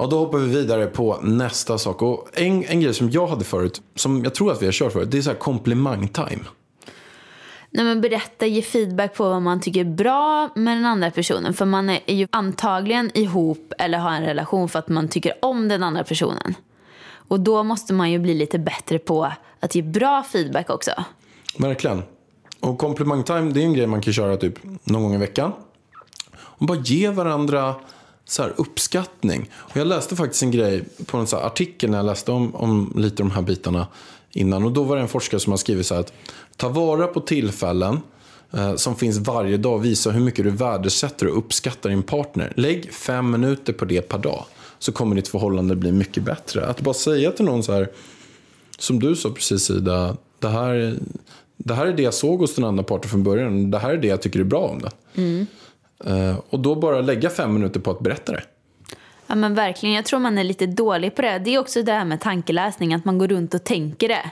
[0.00, 2.02] Ja, då hoppar vi vidare på nästa sak.
[2.02, 4.92] Och en, en grej som jag hade förut, som jag tror att vi har kört
[4.92, 6.44] förut, det är så här komplimang-time.
[7.70, 11.54] Nej, men berätta, ge feedback på vad man tycker är bra med den andra personen.
[11.54, 15.68] För man är ju antagligen ihop eller har en relation för att man tycker om
[15.68, 16.54] den andra personen.
[17.10, 20.90] Och då måste man ju bli lite bättre på att ge bra feedback också.
[21.58, 22.02] Verkligen.
[22.60, 25.52] Och komplimang-time, det är en grej man kan köra typ någon gång i veckan.
[26.36, 27.74] Och bara ge varandra
[28.28, 29.50] så här uppskattning.
[29.54, 32.54] Och jag läste faktiskt en grej på en så här artikel när jag läste om,
[32.54, 33.86] om lite de här bitarna
[34.32, 34.64] innan.
[34.64, 36.12] Och då var det en forskare som har skrivit så här att
[36.56, 38.00] ta vara på tillfällen
[38.52, 42.52] eh, som finns varje dag visa hur mycket du värdesätter och uppskattar din partner.
[42.56, 44.44] Lägg fem minuter på det per dag.
[44.78, 46.66] så kommer ditt förhållande bli mycket bättre.
[46.66, 47.90] Att bara säga till någon så här,
[48.78, 50.98] som du sa precis Ida, det här,
[51.56, 53.70] det här är det jag såg hos den andra parten från början.
[53.70, 54.90] Det här är det jag tycker är bra om det.
[55.14, 55.46] Mm.
[56.04, 58.42] Eh, och då bara lägga fem minuter på att berätta det.
[59.26, 61.38] Ja men verkligen, jag tror man är lite dålig på det.
[61.38, 64.30] Det är också det här med tankeläsning, att man går runt och tänker det.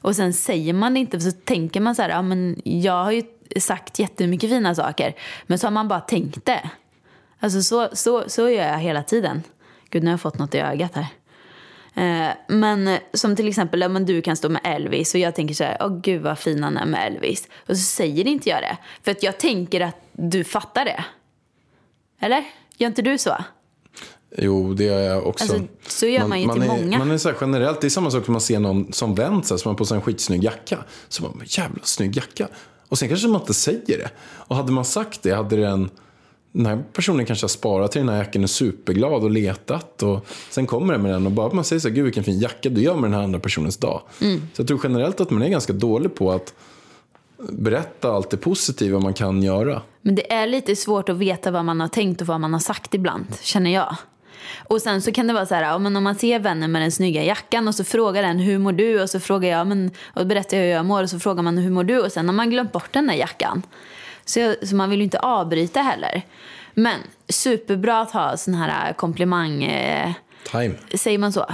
[0.00, 3.04] Och sen säger man det inte, för så tänker man så här, ja men jag
[3.04, 3.22] har ju
[3.60, 5.14] sagt jättemycket fina saker.
[5.46, 6.70] Men så har man bara tänkt det.
[7.40, 9.42] Alltså så, så, så gör jag hela tiden.
[9.90, 11.06] Gud, nu har jag fått något i ögat här.
[11.98, 15.54] Eh, Men som till exempel, ja, men du kan stå med Elvis och jag tänker
[15.54, 17.48] så här, åh gud vad fin han är med Elvis.
[17.68, 18.78] Och så säger inte jag det.
[19.02, 21.04] För att jag tänker att du fattar det.
[22.20, 22.44] Eller?
[22.76, 23.36] Gör inte du så?
[24.36, 25.44] Jo, det gör jag också.
[25.44, 26.98] Alltså, så gör man ju till är, många.
[26.98, 29.58] Man är så generellt, det är samma sak som man ser någon som vänt sig,
[29.58, 30.78] som har på sig en skitsnygg jacka.
[31.08, 32.48] Så man, jävla snygg jacka.
[32.88, 34.10] Och sen kanske man inte säger det.
[34.20, 35.90] Och hade man sagt det, hade den,
[36.58, 40.02] den här personen kanske har sparat till den här jackan och är superglad och letat.
[40.02, 42.38] Och sen kommer den med den och bara man säger så här, gud vilken fin
[42.38, 44.02] jacka du gör med den här andra personens dag.
[44.20, 44.40] Mm.
[44.54, 46.54] Så jag tror generellt att man är ganska dålig på att
[47.48, 49.82] berätta allt det positiva man kan göra.
[50.02, 52.60] Men det är lite svårt att veta vad man har tänkt och vad man har
[52.60, 53.96] sagt ibland, känner jag.
[54.68, 57.24] Och sen så kan det vara så här, om man ser vännen med den snygga
[57.24, 60.56] jackan och så frågar den hur mår du och så frågar jag, men, och berättar
[60.56, 62.50] jag hur jag mår och så frågar man hur mår du och sen har man
[62.50, 63.62] glömt bort den där jackan.
[64.28, 66.22] Så, så man vill ju inte avbryta heller.
[66.74, 70.12] Men superbra att ha sån här komplimang, eh,
[70.50, 70.74] Time.
[70.94, 71.46] säger man så?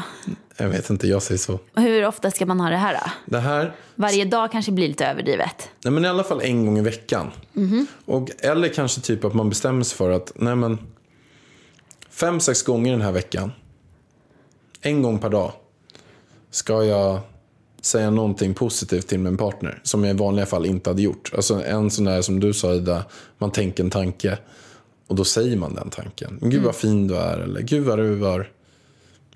[0.56, 1.58] Jag vet inte, jag säger så.
[1.74, 3.10] Hur ofta ska man ha det här då?
[3.24, 5.70] Det här Varje dag kanske blir lite överdrivet.
[5.84, 7.30] Nej, men i alla fall en gång i veckan.
[7.52, 7.86] Mhm.
[8.04, 10.78] Och, eller kanske typ att man bestämmer sig för att nej men,
[12.10, 13.52] fem, sex gånger den här veckan,
[14.80, 15.52] en gång per dag,
[16.50, 17.20] ska jag
[17.84, 21.30] säga någonting positivt till min partner som jag i vanliga fall inte hade gjort.
[21.36, 23.04] Alltså en sån där som du sa Ida,
[23.38, 24.38] man tänker en tanke
[25.06, 26.38] och då säger man den tanken.
[26.42, 28.50] Gud vad fin du är eller gud vad du har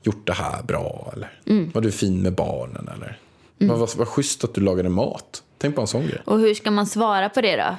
[0.03, 1.41] gjort det här bra eller
[1.75, 3.19] vad du är fin med barnen eller
[3.59, 5.43] vad, vad, vad schysst att du lagade mat.
[5.59, 6.23] Tänk på en sån grej.
[6.25, 7.77] Och hur ska man svara på det då?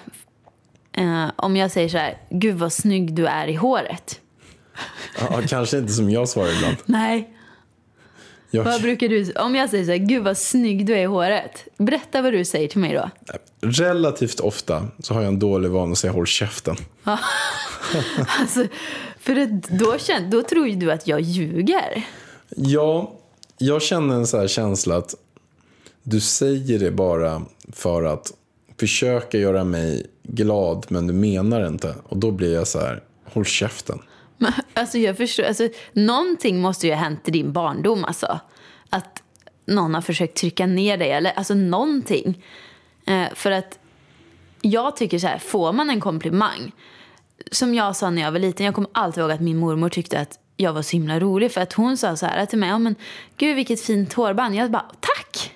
[1.01, 4.19] Eh, om jag säger så här, gud vad snygg du är i håret.
[5.19, 6.77] Ja, kanske inte som jag svarar ibland.
[6.85, 7.33] Nej.
[8.51, 11.05] Jag, Vad brukar du, om jag säger så här, gud vad snygg du är i
[11.05, 11.67] håret.
[11.77, 13.09] Berätta vad du säger till mig då.
[13.61, 16.75] relativt ofta så har jag en dålig vana att säga håll käften.
[18.39, 18.65] Alltså,
[19.19, 19.35] för
[19.77, 19.97] då,
[20.31, 22.03] då tror ju du att jag ljuger.
[22.49, 23.15] Ja,
[23.57, 25.15] jag känner en så här känsla att
[26.03, 28.33] du säger det bara för att
[28.79, 31.95] försöka göra mig glad men du menar inte.
[32.03, 33.99] Och då blir jag så här, håll käften.
[34.39, 38.39] Men, Alltså jag förstår, alltså, någonting måste ju ha hänt i din barndom alltså.
[38.89, 39.23] Att
[39.65, 42.43] någon har försökt trycka ner dig eller alltså någonting.
[43.05, 43.79] Eh, för att
[44.61, 46.71] jag tycker så här, får man en komplimang.
[47.51, 50.19] Som jag sa när jag var liten, jag kommer alltid ihåg att min mormor tyckte
[50.19, 51.51] att jag var så himla rolig.
[51.51, 52.95] För att hon sa så här till mig, ja men
[53.37, 54.55] gud vilket fint hårband.
[54.55, 55.48] Jag bara, tack!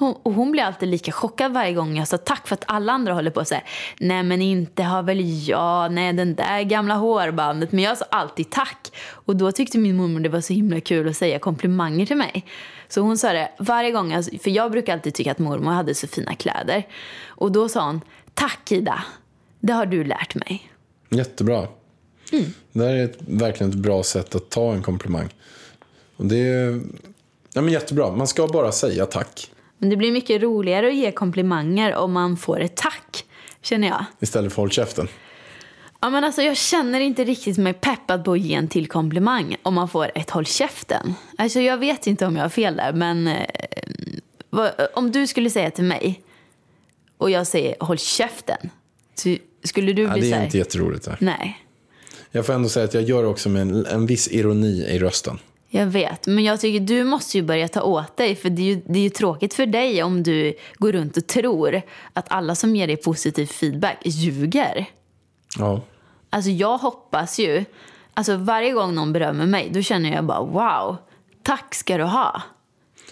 [0.00, 2.92] Hon, och hon blir alltid lika chockad varje gång jag sa tack för att alla
[2.92, 3.62] andra håller på att säga
[4.00, 7.72] nej men inte har väl jag, nej den där gamla hårbandet.
[7.72, 8.92] Men jag sa alltid tack.
[9.10, 12.46] Och då tyckte min mormor det var så himla kul att säga komplimanger till mig.
[12.88, 15.94] Så hon sa det varje gång, jag- för jag brukar alltid tycka att mormor hade
[15.94, 16.86] så fina kläder.
[17.26, 18.00] Och då sa hon,
[18.34, 19.04] tack Ida,
[19.60, 20.70] det har du lärt mig.
[21.10, 21.68] Jättebra.
[22.72, 25.28] Det här är ett, verkligen ett bra sätt att ta en komplimang.
[26.16, 26.80] Och det är
[27.54, 28.10] ja, men jättebra.
[28.16, 32.36] Man ska bara säga tack Men det blir mycket roligare att ge komplimanger om man
[32.36, 33.24] får ett tack,
[33.62, 34.04] känner jag.
[34.20, 35.08] istället för håll käften.
[36.00, 39.56] Ja, men alltså, jag känner inte riktigt mig peppad på att ge en till komplimang
[39.62, 41.14] om man får ett håll käften.
[41.38, 43.46] Alltså, jag vet inte om jag har fel där, men eh,
[44.50, 46.22] vad, om du skulle säga till mig
[47.18, 48.70] och jag säger håll käften,
[49.14, 51.04] så skulle du Ja, bli det så är här, inte jätteroligt.
[51.04, 51.16] Där.
[51.20, 51.58] Nej,
[52.30, 54.98] Jag får ändå säga att jag gör det också med en, en viss ironi i
[54.98, 55.38] rösten.
[55.72, 56.26] Jag vet.
[56.26, 58.98] Men jag tycker du måste ju börja ta åt dig, för det är ju, det
[58.98, 62.86] är ju tråkigt för dig om du går runt och tror att alla som ger
[62.86, 64.86] dig positiv feedback ljuger.
[65.58, 65.80] Ja.
[66.30, 67.64] Alltså jag hoppas ju,
[68.14, 70.96] alltså varje gång någon berömmer mig, då känner jag bara wow,
[71.42, 72.42] tack ska du ha.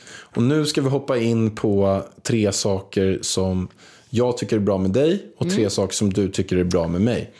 [0.08, 3.68] Och nu ska vi hoppa in på tre saker som
[4.10, 7.00] jag tycker är bra med dig och tre saker som du tycker är bra med
[7.00, 7.32] mig.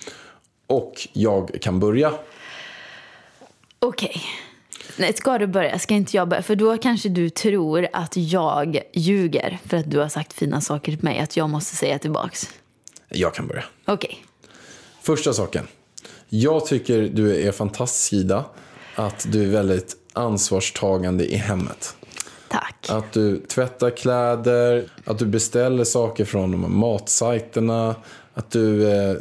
[0.67, 2.13] Och jag kan börja.
[3.79, 4.23] Okej.
[4.97, 5.79] Nej, ska du börja?
[5.79, 6.43] Ska inte jag börja?
[6.43, 10.93] För då kanske du tror att jag ljuger för att du har sagt fina saker
[10.93, 12.49] till mig, att jag måste säga tillbaks.
[13.09, 13.65] Jag kan börja.
[13.85, 14.25] Okej.
[15.03, 15.67] Första saken.
[16.29, 18.45] Jag tycker du är fantastisk Ida.
[18.95, 21.97] Att du är väldigt ansvarstagande i hemmet.
[22.49, 22.87] Tack.
[22.89, 27.95] Att du tvättar kläder, att du beställer saker från de matsajterna.
[28.35, 29.17] Att du eh,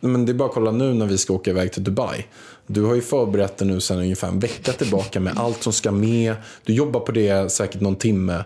[0.00, 2.26] men det är bara att kolla nu när vi ska åka iväg till Dubai.
[2.66, 5.92] Du har ju förberett dig nu sedan ungefär en vecka tillbaka med allt som ska
[5.92, 6.34] med.
[6.64, 8.44] Du jobbar på det säkert någon timme,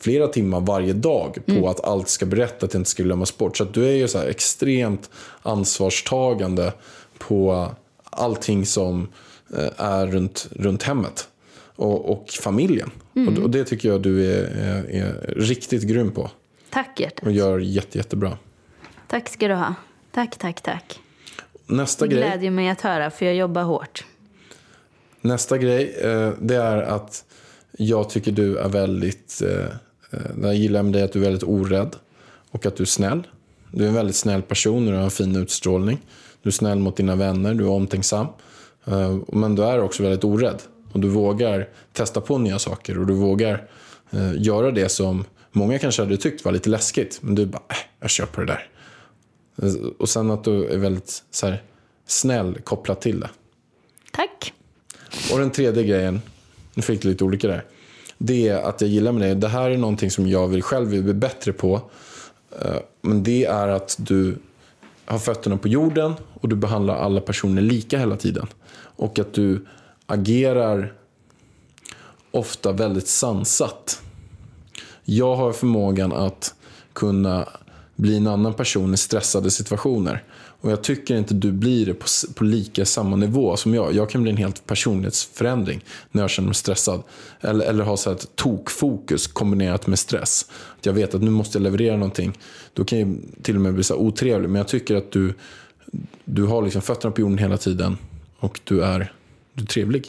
[0.00, 3.56] flera timmar varje dag på att allt ska berätta att det inte ska glömmas bort.
[3.56, 5.10] Så du är ju så här extremt
[5.42, 6.72] ansvarstagande
[7.18, 7.68] på
[8.04, 9.08] allting som
[9.56, 11.28] eh, är runt, runt hemmet
[11.76, 12.90] och, och familjen.
[13.28, 16.30] Och, och det tycker jag du är, är, är riktigt grym på
[16.70, 17.26] Tack hjärtat.
[17.26, 18.38] och gör jätte, jättebra.
[19.08, 19.74] Tack ska du ha.
[20.12, 21.00] Tack, tack, tack.
[21.66, 22.22] Nästa Det grej.
[22.22, 24.04] glädjer mig att höra för jag jobbar hårt.
[25.20, 27.24] Nästa grej, eh, det är att
[27.78, 29.64] jag tycker du är väldigt, eh,
[30.10, 31.96] eh, jag gillar med dig att du är väldigt orädd
[32.50, 33.26] och att du är snäll.
[33.72, 36.00] Du är en väldigt snäll person och du har en fin utstrålning.
[36.42, 38.26] Du är snäll mot dina vänner, du är omtänksam.
[39.26, 40.62] Men du är också väldigt orädd.
[40.92, 43.68] Och du vågar testa på nya saker och du vågar
[44.36, 47.18] göra det som många kanske hade tyckt var lite läskigt.
[47.22, 48.68] Men du bara, äh, jag kör på det där.
[49.98, 51.62] Och sen att du är väldigt så här,
[52.06, 53.30] snäll kopplat till det.
[54.12, 54.52] Tack.
[55.32, 56.22] Och den tredje grejen,
[56.74, 57.64] nu fick du lite olika där.
[58.18, 60.88] Det är att jag gillar med dig, det här är någonting som jag vill själv
[60.88, 61.82] vill bli bättre på.
[62.60, 64.36] Eh, Men det är att du
[65.06, 68.46] har fötterna på jorden och du behandlar alla personer lika hela tiden.
[68.72, 69.66] Och att du
[70.06, 70.92] agerar
[72.30, 74.02] ofta väldigt sansat.
[75.04, 76.54] Jag har förmågan att
[76.92, 77.48] kunna
[78.00, 80.24] bli en annan person i stressade situationer.
[80.60, 83.94] Och jag tycker inte du blir det på, på lika samma nivå som jag.
[83.94, 87.02] Jag kan bli en helt personlighetsförändring när jag känner mig stressad.
[87.40, 90.50] Eller, eller ha så här ett tokfokus kombinerat med stress.
[90.78, 92.38] Att jag vet att nu måste jag leverera någonting.
[92.72, 94.50] Då kan jag till och med bli så här otrevlig.
[94.50, 95.34] Men jag tycker att du,
[96.24, 97.98] du har liksom fötterna på jorden hela tiden.
[98.38, 99.12] Och du är,
[99.52, 100.06] du är trevlig.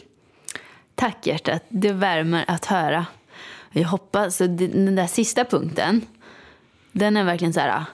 [0.94, 1.62] Tack hjärtat.
[1.68, 3.06] Det värmer att höra.
[3.72, 6.00] Jag hoppas, den där sista punkten,
[6.92, 7.68] den är verkligen så här.
[7.68, 7.84] Ah.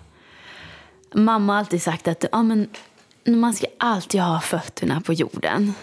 [1.12, 2.68] Mamma har alltid sagt att ja, men,
[3.26, 5.74] man ska alltid ha fötterna på jorden.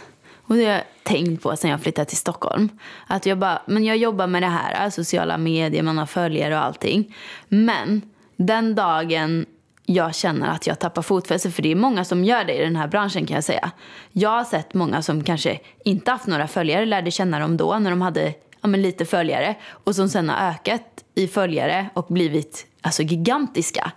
[0.48, 2.70] Och det har jag tänkt på sen jag flyttade till Stockholm.
[3.08, 6.56] Att jag bara, men jag jobbar med det här, ah, sociala medier, man har följare
[6.56, 7.16] och allting.
[7.48, 8.02] Men
[8.36, 9.46] den dagen
[9.86, 12.76] jag känner att jag tappar fotfäste, för det är många som gör det i den
[12.76, 13.72] här branschen kan jag säga.
[14.12, 17.90] Jag har sett många som kanske inte haft några följare, lärde känna dem då när
[17.90, 22.68] de hade ja, men lite följare och som sen har ökat i följare och blivit
[22.86, 23.92] alltså, gigantiska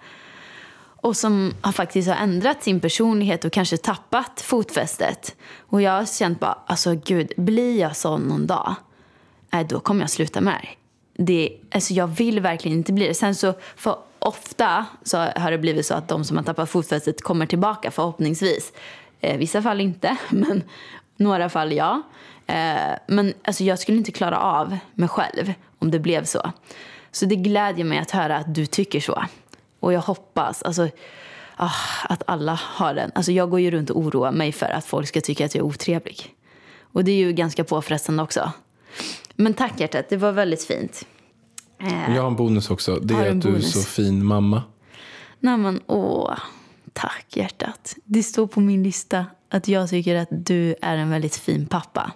[1.00, 5.36] och som har faktiskt har ändrat sin personlighet och kanske tappat fotfästet.
[5.58, 8.74] Och jag har känt bara, alltså gud, blir jag sån någon dag,
[9.52, 10.76] äh, då kommer jag sluta med det här.
[11.16, 11.56] det.
[11.70, 13.14] Alltså jag vill verkligen inte bli det.
[13.14, 17.22] Sen så, för ofta så har det blivit så att de som har tappat fotfästet
[17.22, 18.72] kommer tillbaka förhoppningsvis.
[19.20, 20.62] Eh, vissa fall inte, men
[21.16, 22.02] några fall ja.
[22.46, 26.52] Eh, men alltså jag skulle inte klara av mig själv om det blev så.
[27.18, 29.24] Så det glädjer mig att höra att du tycker så.
[29.80, 30.88] Och jag hoppas alltså,
[31.56, 31.70] ah,
[32.08, 33.10] att alla har den.
[33.14, 35.62] Alltså jag går ju runt och oroar mig för att folk ska tycka att jag
[35.62, 36.34] är otrevlig.
[36.80, 38.52] Och det är ju ganska påfrestande också.
[39.36, 41.06] Men tack hjärtat, det var väldigt fint.
[41.80, 42.96] Eh, Jag har en bonus också.
[42.96, 44.62] Det är att du är så fin mamma.
[45.40, 46.38] Nej men åh,
[46.92, 47.96] tack hjärtat.
[48.04, 52.12] Det står på min lista att jag tycker att du är en väldigt fin pappa.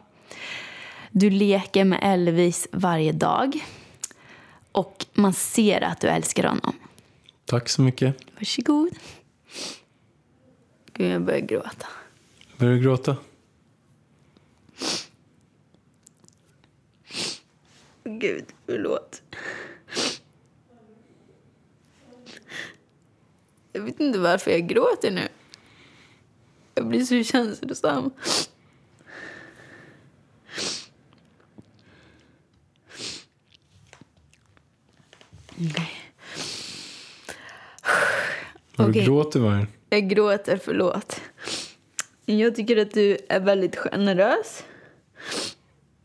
[1.10, 3.64] Du leker med Elvis varje dag.
[4.72, 6.74] Och man ser att du älskar honom.
[7.44, 8.16] Tack så mycket.
[8.38, 8.90] Varsågod.
[10.92, 11.86] Gud, jag börjar gråta.
[12.56, 13.16] Börjar du gråta?
[18.04, 19.22] Gud, förlåt.
[23.72, 25.28] Jag vet inte varför jag gråter nu.
[26.74, 28.10] Jag blir så känslosam.
[38.76, 39.66] Du gråter vargen?
[39.90, 41.20] Jag gråter, förlåt.
[42.24, 44.64] Jag tycker att du är väldigt generös.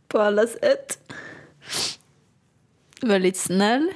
[0.07, 1.13] På alla sätt.
[3.01, 3.91] Väldigt snäll.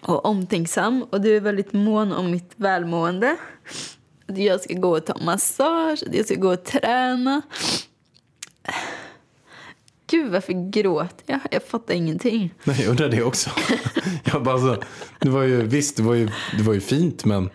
[0.00, 1.02] Och omtänksam.
[1.02, 3.36] Och du är väldigt mån om mitt välmående.
[4.26, 6.02] Att jag ska gå och ta massage.
[6.06, 7.42] Att jag ska gå och träna.
[10.34, 11.40] Varför gråter jag?
[11.50, 12.54] Jag fattar ingenting.
[12.64, 13.50] Nej, jag undrar det också.
[14.24, 14.82] jag bara så,
[15.20, 17.50] det var ju, visst, det var ju, det var ju fint, men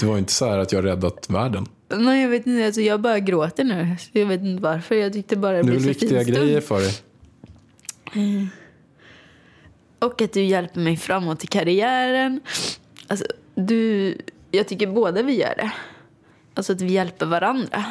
[0.00, 1.66] det var inte så här att jag räddat världen.
[1.88, 2.66] Nej, jag vet inte.
[2.66, 3.96] Alltså, jag bara gråter nu.
[4.12, 4.94] Jag vet inte varför.
[4.94, 6.94] Jag tyckte bara det Det blev så viktiga grejer för dig.
[9.98, 12.40] Och att du hjälper mig framåt i karriären.
[13.06, 14.14] Alltså, du,
[14.50, 15.72] jag tycker båda vi gör det.
[16.54, 17.84] Alltså att vi hjälper varandra.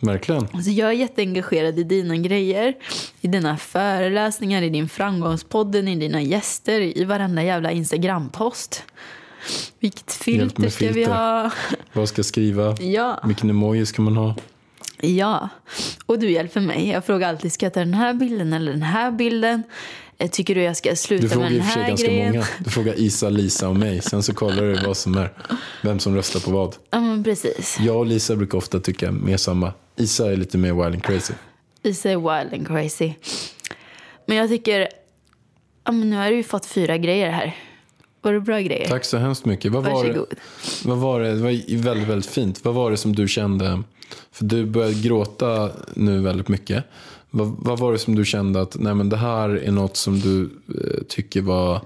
[0.00, 0.48] Verkligen.
[0.52, 2.74] Alltså jag är jätteengagerad i dina grejer.
[3.20, 8.82] I dina föreläsningar, i din framgångspodden, i dina gäster, i varenda jävla Instagram-post.
[9.78, 11.12] Vilket filter med ska vi filter.
[11.12, 11.50] ha?
[11.92, 12.76] Vad ska jag skriva?
[12.80, 13.20] Ja.
[13.24, 14.34] Vilken emoji ska man ha?
[15.02, 15.48] Ja,
[16.06, 16.88] och du hjälper mig.
[16.88, 19.62] Jag frågar alltid, ska jag ta den här bilden eller den här bilden?
[20.18, 22.32] Eh, Tycker du jag ska Du sluta frågar med den här ganska grejen?
[22.32, 22.46] många.
[22.58, 24.02] Du frågar Isa, Lisa och mig.
[24.02, 25.32] Sen så kollar du vad som är,
[25.82, 26.76] vem som röstar på vad.
[26.90, 27.76] Ja, men precis.
[27.80, 29.72] Jag och Lisa brukar ofta tycka mer samma.
[29.96, 31.34] Isa är lite mer wild and crazy.
[31.82, 33.12] Isa är wild and crazy.
[34.26, 34.88] Men jag tycker,
[35.84, 37.56] ja, men nu har du ju fått fyra grejer här.
[38.22, 38.88] Var det bra grejer?
[38.88, 39.72] Tack så hemskt mycket.
[39.72, 40.34] Vad var, det, Varsågod.
[40.84, 41.34] vad var det?
[41.34, 42.64] Det var väldigt, väldigt fint.
[42.64, 43.82] Vad var det som du kände?
[44.32, 46.84] För du började gråta nu väldigt mycket.
[47.30, 50.20] Vad, vad var det som du kände att nej, men det här är något som
[50.20, 51.80] du eh, tycker var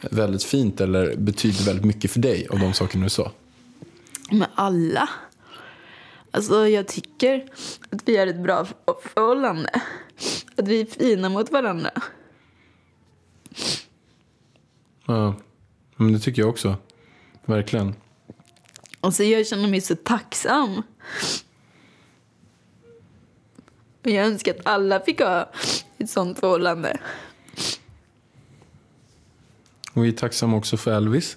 [0.00, 3.32] väldigt fint eller betyder väldigt mycket för dig av de sakerna du sa?
[4.30, 5.08] Med alla.
[6.30, 7.48] Alltså jag tycker
[7.90, 8.66] att vi har ett bra
[9.14, 9.70] förhållande.
[10.56, 11.90] Att vi är fina mot varandra.
[15.06, 15.34] Ja,
[15.96, 16.76] men det tycker jag också.
[17.44, 17.94] Verkligen.
[19.00, 20.82] Och så jag känner mig så tacksam.
[24.04, 25.50] Och jag önskar att alla fick ha
[25.98, 26.96] ett sånt förhållande.
[29.92, 31.36] Och vi är tacksamma också för Elvis.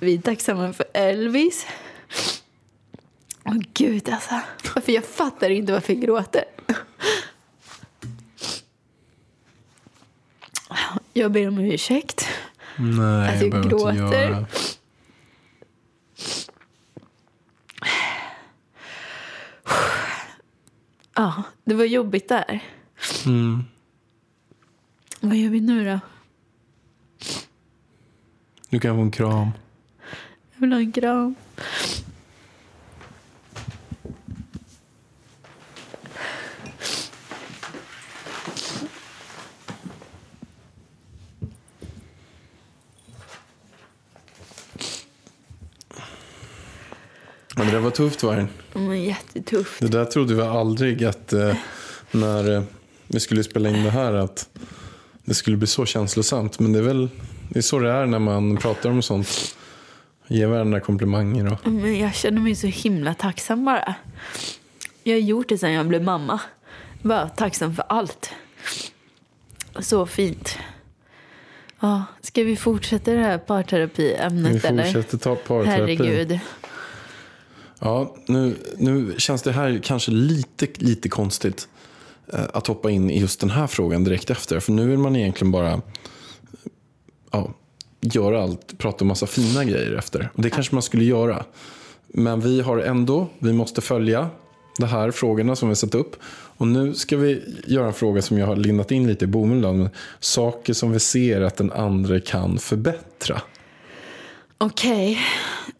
[0.00, 1.66] Vi är tacksamma för Elvis.
[3.44, 4.40] Åh gud alltså.
[4.74, 6.44] Varför jag fattar inte varför jag gråter.
[11.12, 12.28] Jag ber om ursäkt.
[12.78, 13.90] Nej, Att jag behöver gråter.
[14.04, 14.46] inte göra.
[21.22, 22.62] Ja, det var jobbigt där.
[23.26, 23.64] Mm.
[25.20, 26.00] Vad gör vi nu då?
[28.68, 29.50] Du kan få en kram.
[30.52, 31.34] Jag vill ha en kram.
[47.62, 48.48] Ja, det där var tufft Vargen.
[48.72, 49.80] Men jättetufft.
[49.80, 51.54] Det där trodde vi aldrig att eh,
[52.10, 52.62] när eh,
[53.06, 54.48] vi skulle spela in det här att
[55.24, 56.58] det skulle bli så känslosamt.
[56.58, 57.08] Men det är väl
[57.48, 59.56] det är så det är när man pratar om sånt.
[60.26, 63.94] Ge varandra komplimanger och Men jag känner mig så himla tacksam bara.
[65.02, 66.40] Jag har gjort det sedan jag blev mamma.
[67.02, 68.30] Bara tacksam för allt.
[69.80, 70.58] Så fint.
[71.80, 74.84] Ja, ska vi fortsätta det här parterapiämnet vi eller?
[74.84, 75.96] fortsätter ta parterapi.
[75.96, 76.40] Herregud.
[77.84, 81.68] Ja, nu, nu känns det här kanske lite, lite konstigt
[82.32, 84.60] eh, att hoppa in i just den här frågan direkt efter.
[84.60, 85.80] För nu vill man egentligen bara
[87.30, 87.54] ja,
[88.00, 90.30] göra allt, prata om massa fina grejer efter.
[90.34, 91.44] Och det kanske man skulle göra.
[92.06, 94.28] Men vi har ändå, vi måste följa
[94.78, 96.16] de här frågorna som vi satt upp.
[96.56, 99.88] Och nu ska vi göra en fråga som jag har lindat in lite i bomullen.
[100.20, 103.42] Saker som vi ser att den andra kan förbättra.
[104.58, 105.18] Okej,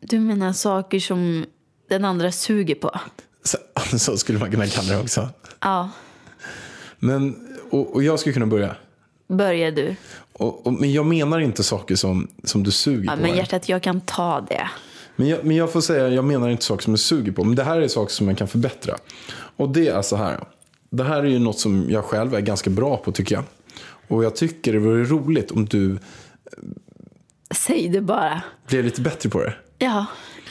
[0.00, 1.46] du menar saker som
[1.92, 3.00] den andra suger på?
[3.44, 3.58] Så,
[3.98, 5.28] så skulle man kunna kalla det också.
[5.60, 5.90] Ja,
[6.98, 8.76] Men, och, och jag skulle kunna börja.
[9.28, 9.96] börjar du.
[10.32, 13.20] Och, och, men jag menar inte saker som, som du suger Ja, på.
[13.22, 13.36] men här.
[13.36, 14.68] hjärtat, jag kan ta det.
[15.16, 17.44] Men, jag, men jag får säga, jag menar inte saker som jag suger på.
[17.44, 18.96] Men det här är saker som man kan förbättra.
[19.56, 20.44] Och det är så här.
[20.90, 23.44] Det här är ju något som jag själv är ganska bra på tycker jag.
[24.08, 25.98] Och jag tycker det vore roligt om du
[27.54, 28.42] Säg det bara.
[28.68, 29.54] blev lite bättre på det.
[29.78, 30.06] Ja,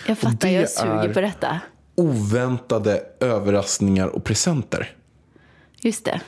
[0.07, 0.37] jag fattar.
[0.47, 1.59] det Jag suger på detta.
[1.95, 4.95] Oväntade överraskningar och presenter.
[5.81, 6.21] Just det.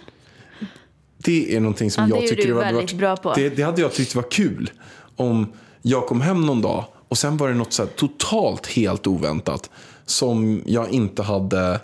[1.18, 3.34] Det är någonting som Ja, det jag tycker du hade varit, bra på.
[3.34, 4.72] Det, det hade jag tyckt var kul.
[5.16, 5.52] Om
[5.82, 9.70] jag kom hem någon dag och sen var det något så totalt helt oväntat.
[10.06, 11.80] Som jag inte hade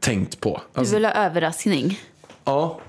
[0.00, 0.60] tänkt på.
[0.74, 1.98] Du Alltså, vill ha överraskning.
[2.44, 2.80] ja,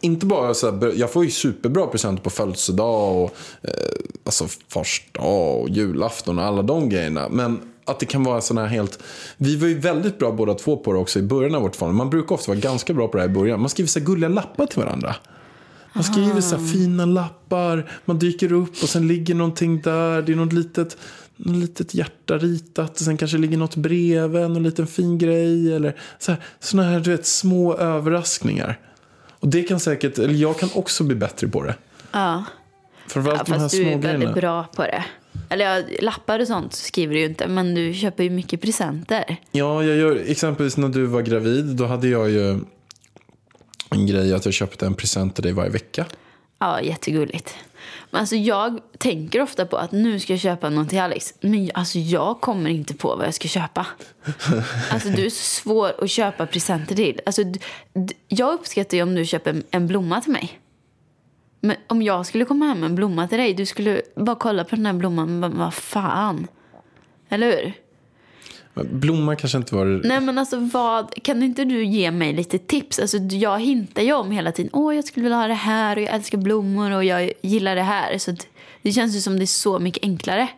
[0.00, 3.70] inte bara så här, jag får ju superbra presenter på födelsedag och eh,
[4.24, 7.28] alltså fars dag och julafton och alla de grejerna.
[7.28, 9.02] Men att det kan vara sådana här helt...
[9.36, 11.98] Vi var ju väldigt bra båda två på det också i början av vårt förhållande.
[11.98, 13.60] Man brukar ofta vara ganska bra på det här i början.
[13.60, 15.16] Man skriver så gulliga lappar till varandra.
[15.92, 20.22] Man skriver så här fina lappar, man dyker upp och sen ligger någonting där.
[20.22, 20.96] Det är något litet,
[21.36, 25.74] något litet hjärta ritat och sen kanske ligger något bredvid, någon liten fin grej.
[25.74, 28.80] Eller så här, såna här du vet, små överraskningar.
[29.40, 31.74] Och det kan säkert, eller jag kan också bli bättre på det.
[32.12, 32.44] Ja,
[33.08, 34.32] Framförallt ja de här fast du små är väldigt grejerna.
[34.32, 35.04] bra på det.
[35.48, 39.36] Eller ja, lappar och sånt skriver du ju inte, men du köper ju mycket presenter.
[39.52, 42.60] Ja, jag gör, exempelvis när du var gravid, då hade jag ju
[43.90, 46.06] en grej att jag köpte en present till dig varje vecka.
[46.58, 47.54] Ja, jättegulligt.
[48.10, 51.34] Men alltså jag tänker ofta på att nu ska jag köpa något till Alex.
[51.40, 53.86] Men alltså jag kommer inte på vad jag ska köpa.
[54.90, 57.20] Alltså du är så svår att köpa presenter till.
[57.26, 57.42] Alltså,
[58.28, 60.60] jag uppskattar ju om du köper en blomma till mig.
[61.60, 64.64] Men om jag skulle komma hem med en blomma till dig, du skulle bara kolla
[64.64, 66.46] på den här blomman, men vad fan?
[67.28, 67.72] Eller hur?
[68.84, 69.84] Blomma kanske inte var...
[69.84, 72.98] Nej men alltså vad, kan inte du ge mig lite tips?
[72.98, 76.02] Alltså jag hintar ju om hela tiden, åh jag skulle vilja ha det här och
[76.02, 78.18] jag älskar blommor och jag gillar det här.
[78.18, 78.36] Så
[78.82, 80.48] det känns ju som det är så mycket enklare.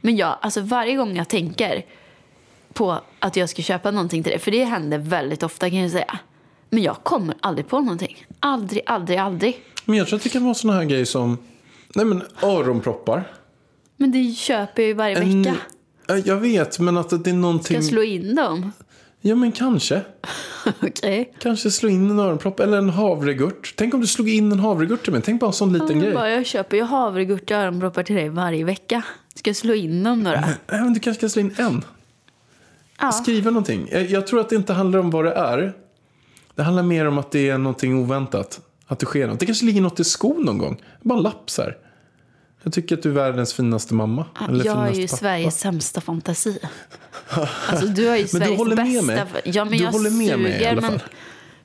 [0.00, 1.84] Men jag, alltså varje gång jag tänker
[2.72, 5.90] på att jag ska köpa någonting till dig, för det händer väldigt ofta kan jag
[5.90, 6.18] säga.
[6.70, 8.26] Men jag kommer aldrig på någonting.
[8.40, 9.60] Aldrig, aldrig, aldrig.
[9.86, 11.38] Men jag tror att det kan vara såna här grejer som...
[11.94, 13.24] Nej men öronproppar.
[13.96, 15.56] Men det köper jag ju varje En- vecka.
[16.06, 17.74] Ja, Jag vet, men att det är Ska någonting...
[17.76, 18.72] jag slå in dem?
[19.20, 20.00] Ja, men kanske.
[20.82, 21.32] Okej.
[21.40, 23.74] Kanske slå in en öronpropp eller en havregurt.
[23.76, 25.22] Tänk om du slog in en havregurt till mig.
[25.24, 26.14] Tänk bara en sån liten Ja, grej.
[26.14, 29.02] bara, jag köper ju havregurt och öronproppar till dig varje vecka.
[29.34, 30.30] Ska jag slå in dem då?
[30.30, 31.84] Nej, men du kanske ska slå in en.
[33.00, 33.12] Ja.
[33.12, 33.88] Skriva någonting.
[33.92, 35.72] Jag, jag tror att det inte handlar om vad det är.
[36.54, 38.60] Det handlar mer om att det är någonting oväntat.
[38.86, 39.40] Att det sker något.
[39.40, 40.82] Det kanske ligger något i skon någon gång.
[41.02, 41.76] Bara en lapp så här.
[42.62, 44.24] Jag tycker att du är världens finaste mamma.
[44.48, 45.16] eller jag är finaste ju pappa.
[45.16, 46.58] Sveriges sämsta fantasi.
[47.68, 49.02] Alltså du har ju Men du Sveriges håller med bästa...
[49.06, 49.42] mig.
[49.44, 51.08] Ja, men Du jag håller med mig i suger, alla men fall.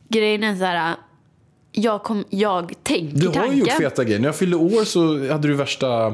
[0.10, 0.96] Grejen är så här...
[1.74, 3.54] Jag, kom, jag tänker Du har tanken.
[3.54, 4.20] ju gjort feta grejer.
[4.20, 6.14] När jag fyllde år så hade du värsta eh,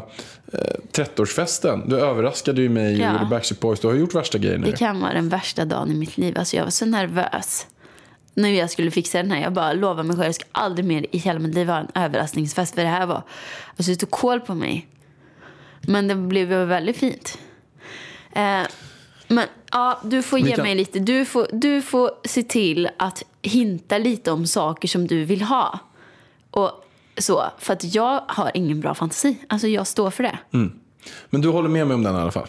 [0.92, 1.90] 30-årsfesten.
[1.90, 3.14] Du överraskade ju mig Ja.
[3.14, 3.80] och The Backstreet Boys.
[3.80, 4.72] Du har gjort värsta grejer nu.
[4.72, 6.38] Det kan vara den värsta dagen i mitt liv.
[6.38, 7.68] Alltså jag var så nervös.
[8.38, 9.42] När jag skulle fixa den här.
[9.42, 10.26] Jag bara lovade mig själv.
[10.26, 12.76] Jag ska aldrig mer i hela mitt liv ha en överraskningsfest.
[12.76, 13.24] För det här var...
[13.78, 14.88] Alltså det tog koll på mig.
[15.82, 17.38] Men det blev väldigt fint.
[18.32, 18.62] Eh,
[19.28, 21.00] men ja, du får ge mig lite.
[21.00, 25.80] Du får, du får se till att hinta lite om saker som du vill ha.
[26.52, 26.72] Och
[27.18, 27.44] så.
[27.60, 29.38] För att jag har ingen bra fantasi.
[29.50, 30.38] Alltså jag står för det.
[31.30, 32.48] Men du håller med mig om den i alla fall.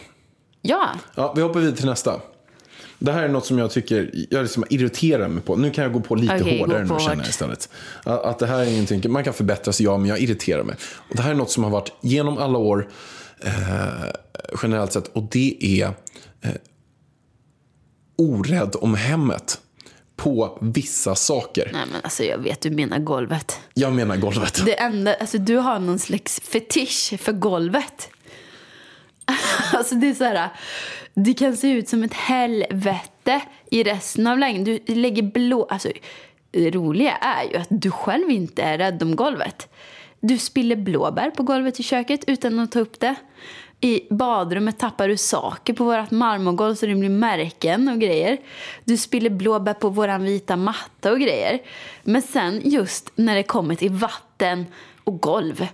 [0.61, 0.89] Ja.
[1.15, 2.19] Ja, vi hoppar vidare till nästa.
[2.99, 5.55] Det här är något som jag tycker jag liksom irriterar mig på.
[5.55, 7.69] Nu kan jag gå på lite Okej, hårdare nu känner jag istället.
[8.03, 10.75] Att att det här är ingenting, man kan förbättra sig, ja, men jag irriterar mig.
[11.09, 12.89] Och det här är något som har varit genom alla år
[13.43, 13.51] eh,
[14.61, 15.07] generellt sett.
[15.07, 15.85] Och det är
[16.41, 16.51] eh,
[18.17, 19.59] orädd om hemmet
[20.15, 21.69] på vissa saker.
[21.73, 23.59] Nej men alltså jag vet du menar golvet.
[23.73, 24.65] Jag menar golvet.
[24.65, 28.09] Det enda, alltså du har någon slags fetisch för golvet.
[29.73, 30.49] Alltså det är så här,
[31.13, 33.41] det kan se ut som ett helvete
[33.71, 34.79] i resten av lägenheten.
[34.85, 35.89] Du lägger blå, alltså
[36.51, 39.73] det roliga är ju att du själv inte är rädd om golvet.
[40.19, 43.15] Du spiller blåbär på golvet i köket utan att ta upp det.
[43.81, 48.37] I badrummet tappar du saker på vårt marmorgolv så det blir märken och grejer.
[48.83, 51.59] Du spiller blåbär på våran vita matta och grejer.
[52.03, 54.65] Men sen just när det kommer till vatten
[55.03, 55.67] och golv.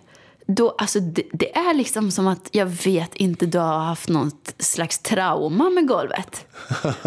[0.46, 4.54] Då, alltså det, det är liksom som att jag vet inte du har haft något
[4.60, 6.46] slags trauma med golvet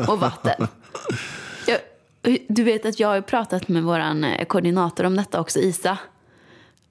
[0.08, 0.66] och vatten.
[1.66, 1.78] Jag,
[2.48, 5.98] du vet att jag har pratat med våran eh, koordinator om detta också, Isa.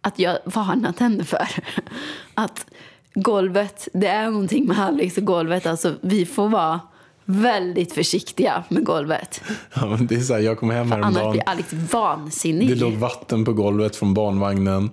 [0.02, 1.48] Att jag varnat henne för
[2.34, 2.66] att
[3.14, 5.66] golvet, det är någonting med Alex och golvet.
[5.66, 6.80] Alltså vi får vara
[7.26, 9.42] väldigt försiktiga med golvet.
[9.74, 11.32] Ja, men det är så här, jag kom hem Annars häromdagen.
[11.32, 12.70] blir Alex vansinnig.
[12.70, 14.90] Det låg vatten på golvet från barnvagnen.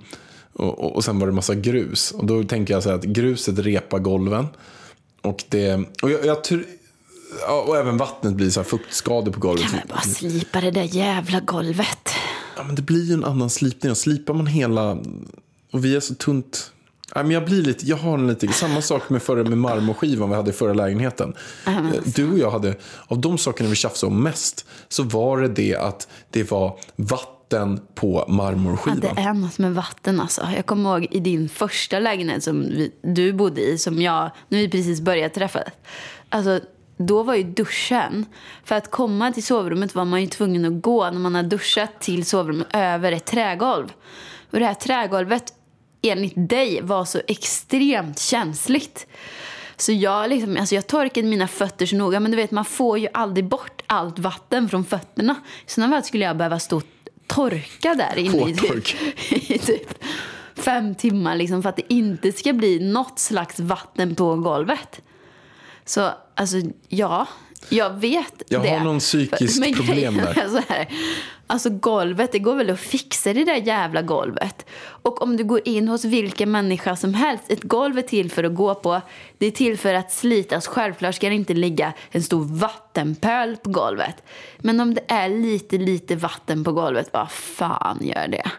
[0.54, 2.10] Och, och, och sen var det massa grus.
[2.10, 4.46] Och då tänker jag så här att gruset repar golven.
[5.22, 6.36] Och, det, och, jag, jag,
[7.40, 9.64] ja, och även vattnet blir så här fuktskador på golvet.
[9.64, 12.10] Kan väl bara slipa det där jävla golvet.
[12.56, 13.90] Ja, men det blir ju en annan slipning.
[13.90, 14.98] Och slipar man hela...
[15.72, 16.70] Och vi är så tunt...
[17.14, 20.30] Ja, men jag blir lite, jag har en lite, samma sak med förra med marmorskivan
[20.30, 21.34] vi hade i förra lägenheten.
[21.64, 22.10] men alltså.
[22.14, 22.76] Du och jag hade,
[23.06, 27.33] av de sakerna vi tjafsade om mest, så var det det att det var vatten
[27.94, 29.00] på marmorskivan.
[29.02, 30.48] Ja, det är något med vatten alltså.
[30.56, 34.58] Jag kommer ihåg i din första lägenhet som vi, du bodde i, som jag, när
[34.58, 35.62] vi precis började träffas.
[36.28, 36.60] Alltså,
[36.96, 38.26] då var ju duschen,
[38.64, 42.00] för att komma till sovrummet var man ju tvungen att gå när man har duschat
[42.00, 43.92] till sovrummet över ett trägolv.
[44.50, 45.52] Och det här trägolvet,
[46.02, 49.06] enligt dig, var så extremt känsligt.
[49.76, 52.98] Så jag, liksom, alltså jag torkade mina fötter så noga, men du vet man får
[52.98, 55.36] ju aldrig bort allt vatten från fötterna.
[55.66, 56.82] I sådana fall skulle jag behöva stå och
[57.26, 59.02] torka där inne i typ,
[59.50, 60.04] i typ
[60.54, 65.00] fem timmar liksom, för att det inte ska bli något slags vatten på golvet.
[65.84, 66.56] Så alltså,
[66.88, 67.26] ja,
[67.68, 68.68] jag vet Jag det.
[68.68, 70.38] har någon psykiskt Men problem där.
[70.44, 70.88] är Så här,
[71.46, 74.66] alltså golvet, det går väl att fixa det där jävla golvet.
[74.82, 78.44] Och om du går in hos vilken människa som helst, ett golv är till för
[78.44, 79.00] att gå på.
[79.38, 80.66] Det är till för att slitas.
[80.66, 84.22] Självklart ska det inte ligga en stor vattenpöl på golvet.
[84.58, 88.50] Men om det är lite, lite vatten på golvet, vad fan gör det?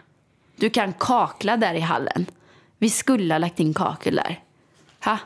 [0.56, 2.26] Du kan kakla där i hallen.
[2.78, 4.40] Vi skulle ha lagt in kakel där.
[5.04, 5.18] Ha?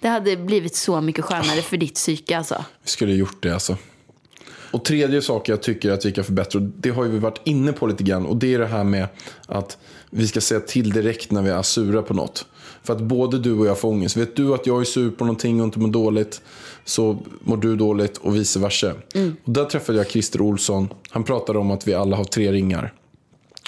[0.00, 2.64] Det hade blivit så mycket skönare för ditt psyke alltså.
[2.82, 3.76] Vi skulle gjort det alltså.
[4.70, 7.72] Och tredje saker jag tycker att vi kan förbättra, det har ju vi varit inne
[7.72, 8.26] på lite grann.
[8.26, 9.08] Och det är det här med
[9.46, 9.78] att
[10.10, 12.46] vi ska säga till direkt när vi är sura på något.
[12.82, 14.16] För att både du och jag får ångest.
[14.16, 16.42] Vet du att jag är sur på någonting och inte mår dåligt
[16.84, 18.94] så mår du dåligt och vice versa.
[19.44, 20.88] Och där träffade jag Christer Olsson.
[21.10, 22.92] Han pratade om att vi alla har tre ringar.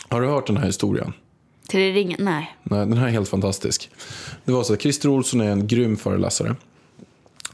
[0.09, 1.13] Har du hört den här historien?
[1.71, 2.17] Till ringen?
[2.21, 2.57] Nej.
[2.63, 3.91] Nej, den här är helt fantastisk.
[4.45, 6.57] Det var så att Christer Olsson är en grym föreläsare.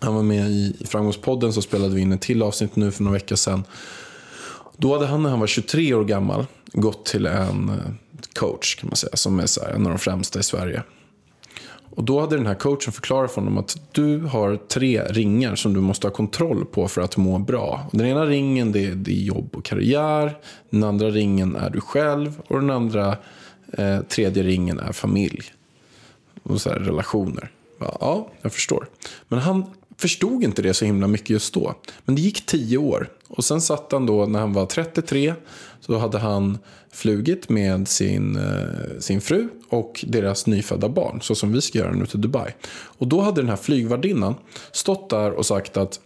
[0.00, 3.14] Han var med i Framgångspodden så spelade vi in ett till avsnitt nu för några
[3.14, 3.64] veckor sedan.
[4.76, 7.74] Då hade han när han var 23 år gammal gått till en eh,
[8.34, 10.82] coach kan man säga som är så här, en av de främsta i Sverige.
[11.96, 15.74] Och då hade den här coachen förklarat för honom att du har tre ringar som
[15.74, 17.90] du måste ha kontroll på för att må bra.
[17.92, 20.38] Den ena ringen det är, det är jobb och karriär.
[20.70, 22.40] Den andra ringen är du själv.
[22.46, 23.16] Och den andra,
[23.72, 25.52] eh, tredje ringen är familj.
[26.42, 27.50] Och så här, relationer.
[27.78, 28.88] Ja, ja, jag förstår.
[29.28, 29.64] Men han
[29.98, 31.74] förstod inte det så himla mycket just då.
[32.04, 33.08] Men det gick tio år.
[33.28, 35.34] Och sen satt han då, när han var 33,
[35.80, 36.58] så hade han
[36.92, 41.92] flugit med sin, eh, sin fru och deras nyfödda barn, så som vi ska göra
[41.92, 42.52] nu till Dubai.
[42.72, 44.34] Och då hade den här flygvärdinnan
[44.72, 46.00] stått där och sagt att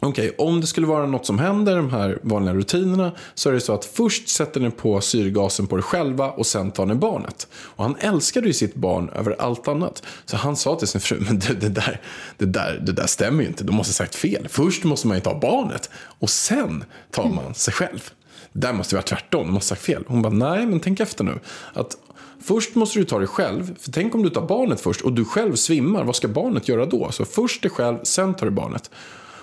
[0.00, 3.60] Okej, om det skulle vara något som händer, de här vanliga rutinerna, så är det
[3.60, 7.48] så att först sätter ni på syrgasen på er själva och sen tar ni barnet.
[7.54, 10.02] Och han älskade ju sitt barn över allt annat.
[10.24, 12.00] Så han sa till sin fru, men det, det, där,
[12.36, 14.48] det, där, det där stämmer ju inte, de måste ha sagt fel.
[14.48, 18.10] Först måste man ju ta barnet och sen tar man sig själv.
[18.52, 20.04] Det där måste vara tvärtom, de måste ha sagt fel.
[20.06, 21.38] Hon bara, nej men tänk efter nu.
[21.72, 21.96] Att
[22.42, 25.24] Först måste du ta dig själv, för tänk om du tar barnet först och du
[25.24, 27.12] själv svimmar, vad ska barnet göra då?
[27.12, 28.90] Så först dig själv, sen tar du barnet.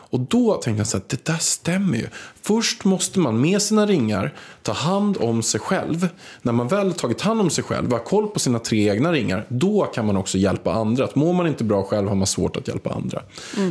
[0.09, 2.07] Och då tänkte jag så att det där stämmer ju.
[2.41, 6.07] Först måste man med sina ringar ta hand om sig själv.
[6.41, 9.45] När man väl tagit hand om sig själv, har koll på sina tre egna ringar,
[9.49, 11.03] då kan man också hjälpa andra.
[11.03, 13.21] Att mår man inte bra själv har man svårt att hjälpa andra.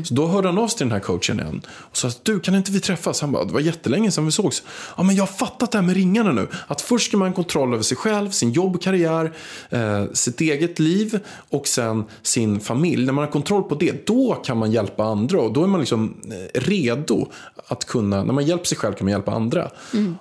[0.05, 2.55] Så då hörde han av sig till den här coachen igen och sa du kan
[2.55, 3.21] inte vi träffas?
[3.21, 4.63] Han bara, det var jättelänge sedan vi sågs.
[4.97, 6.49] Ja men jag har fattat det här med ringarna nu.
[6.67, 9.33] Att först ska man ha kontroll över sig själv, sin jobb, karriär,
[9.71, 11.21] eh, sitt eget liv
[11.51, 13.07] och sen sin familj.
[13.07, 15.81] När man har kontroll på det, då kan man hjälpa andra och då är man
[15.81, 17.31] liksom Eh, redo
[17.67, 19.71] att kunna, när man hjälper sig själv kan man hjälpa andra.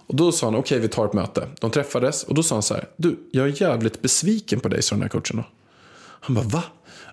[0.08, 1.48] Och då sa han, okej vi tar ett möte.
[1.60, 4.82] De träffades och då sa han så här, du jag är jävligt besviken på dig,
[4.82, 5.44] sa den här coachen då.
[6.00, 6.64] Han bara, va?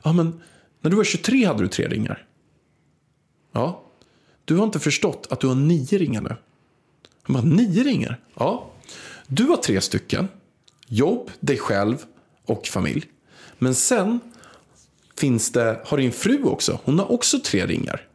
[0.03, 0.41] Ja men,
[0.81, 2.27] när du var 23 hade du tre ringar.
[3.53, 3.83] Ja.
[4.45, 6.37] Du har inte förstått att du har nio ringar nu.
[7.23, 8.21] Han bara, nio ringar?
[8.35, 8.71] Ja.
[9.27, 10.29] Du har tre stycken.
[10.87, 12.05] Jobb, dig själv
[12.47, 13.05] och familj.
[13.59, 14.21] Men sen
[15.17, 16.79] finns det, har din fru också.
[16.85, 18.07] Hon har också tre ringar.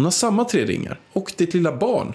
[0.00, 1.00] Hon har samma tre ringar.
[1.12, 2.14] Och ditt lilla barn.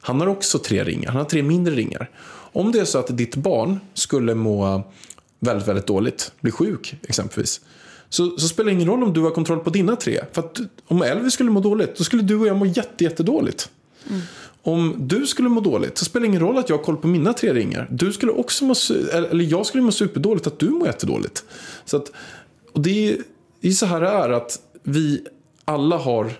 [0.00, 1.08] Han har också tre ringar.
[1.10, 2.10] Han har tre mindre ringar.
[2.52, 4.82] Om det är så att ditt barn skulle må
[5.38, 7.60] väldigt, väldigt dåligt, bli sjuk exempelvis.
[8.08, 10.20] Så, så spelar det ingen roll om du har kontroll på dina tre.
[10.32, 13.70] För att om Elvis skulle må dåligt, då skulle du och jag må jätte, jättedåligt.
[14.62, 17.06] Om du skulle må dåligt så spelar det ingen roll att jag har koll på
[17.06, 17.88] mina tre ringar.
[17.90, 18.74] Du skulle också må,
[19.12, 21.44] eller jag skulle må superdåligt att du mår jättedåligt.
[21.84, 22.12] Så att,
[22.72, 23.16] och det är
[23.60, 25.26] det är så här det är att vi
[25.64, 26.32] alla har,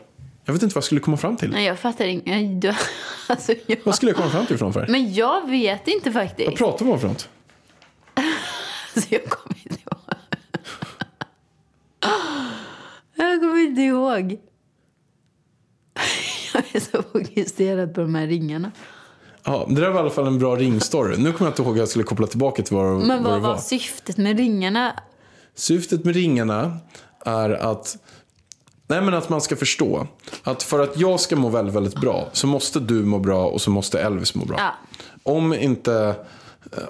[0.51, 1.51] jag vet inte vad jag skulle komma fram till.
[1.51, 2.76] Nej, jag fattar inget.
[3.26, 3.78] Alltså, jag...
[3.84, 4.86] Vad skulle jag komma fram till för?
[4.88, 6.48] Men jag vet inte faktiskt.
[6.48, 7.28] Vad pratar vi om för något?
[8.94, 10.01] Alltså, jag kommer inte ihåg.
[13.16, 14.38] Jag kommer inte ihåg.
[16.55, 18.72] Jag är så fokuserad på de här ringarna.
[19.44, 21.16] Ja, det där var i alla fall en bra ringstory.
[21.16, 23.22] Nu kommer jag inte ihåg hur jag skulle koppla tillbaka till vad, Men vad det
[23.22, 23.48] vad var.
[23.48, 24.92] var syftet med ringarna?
[25.55, 26.78] Syftet med ringarna
[27.26, 27.96] är att
[28.91, 30.07] Nej men att man ska förstå
[30.43, 33.61] att för att jag ska må väldigt, väldigt bra så måste du må bra och
[33.61, 34.57] så måste Elvis må bra.
[34.59, 34.74] Ja.
[35.22, 36.14] Om, inte,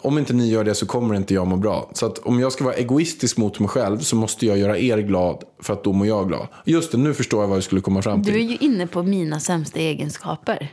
[0.03, 1.90] om inte ni gör det så kommer inte jag må bra.
[1.94, 4.98] Så att om jag ska vara egoistisk mot mig själv så måste jag göra er
[4.98, 6.46] glad för att då mår jag glad.
[6.64, 8.32] Just det, nu förstår jag vad jag skulle komma fram till.
[8.32, 10.72] Du är ju inne på mina sämsta egenskaper.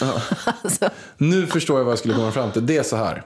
[0.62, 2.66] alltså, Nu förstår jag vad jag skulle komma fram till.
[2.66, 3.24] Det är så här.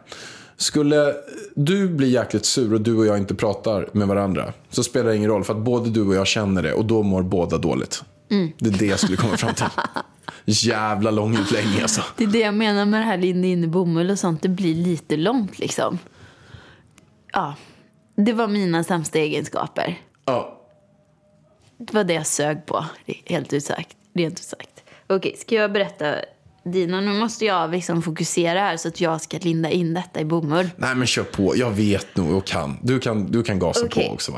[0.56, 1.14] Skulle
[1.54, 5.16] du bli jäkligt sur och du och jag inte pratar med varandra så spelar det
[5.16, 8.02] ingen roll för att både du och jag känner det och då mår båda dåligt.
[8.58, 9.66] Det är det jag skulle komma fram till.
[10.44, 12.02] Jävla lång utläggning alltså.
[12.16, 14.42] det är det jag menar med det här linda in i bomull och sånt.
[14.42, 15.98] Det blir lite långt liksom.
[17.32, 17.54] Ja,
[18.16, 20.00] det var mina sämsta egenskaper.
[20.24, 20.62] Ja.
[21.78, 22.84] Det var det jag sög på,
[23.24, 23.96] helt ut sagt.
[24.14, 24.84] Rent ut sagt.
[25.06, 26.14] Okej, ska jag berätta
[26.72, 27.00] dina?
[27.00, 30.70] Nu måste jag liksom fokusera här så att jag ska linda in detta i bomull.
[30.76, 31.56] Nej men kör på.
[31.56, 32.78] Jag vet nog och kan.
[32.82, 34.06] Du kan, du kan gasa Okej.
[34.06, 34.32] på också.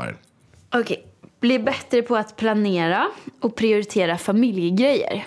[0.71, 1.05] Okej.
[1.39, 3.07] Bli bättre på att planera
[3.41, 5.25] och prioritera familjegrejer.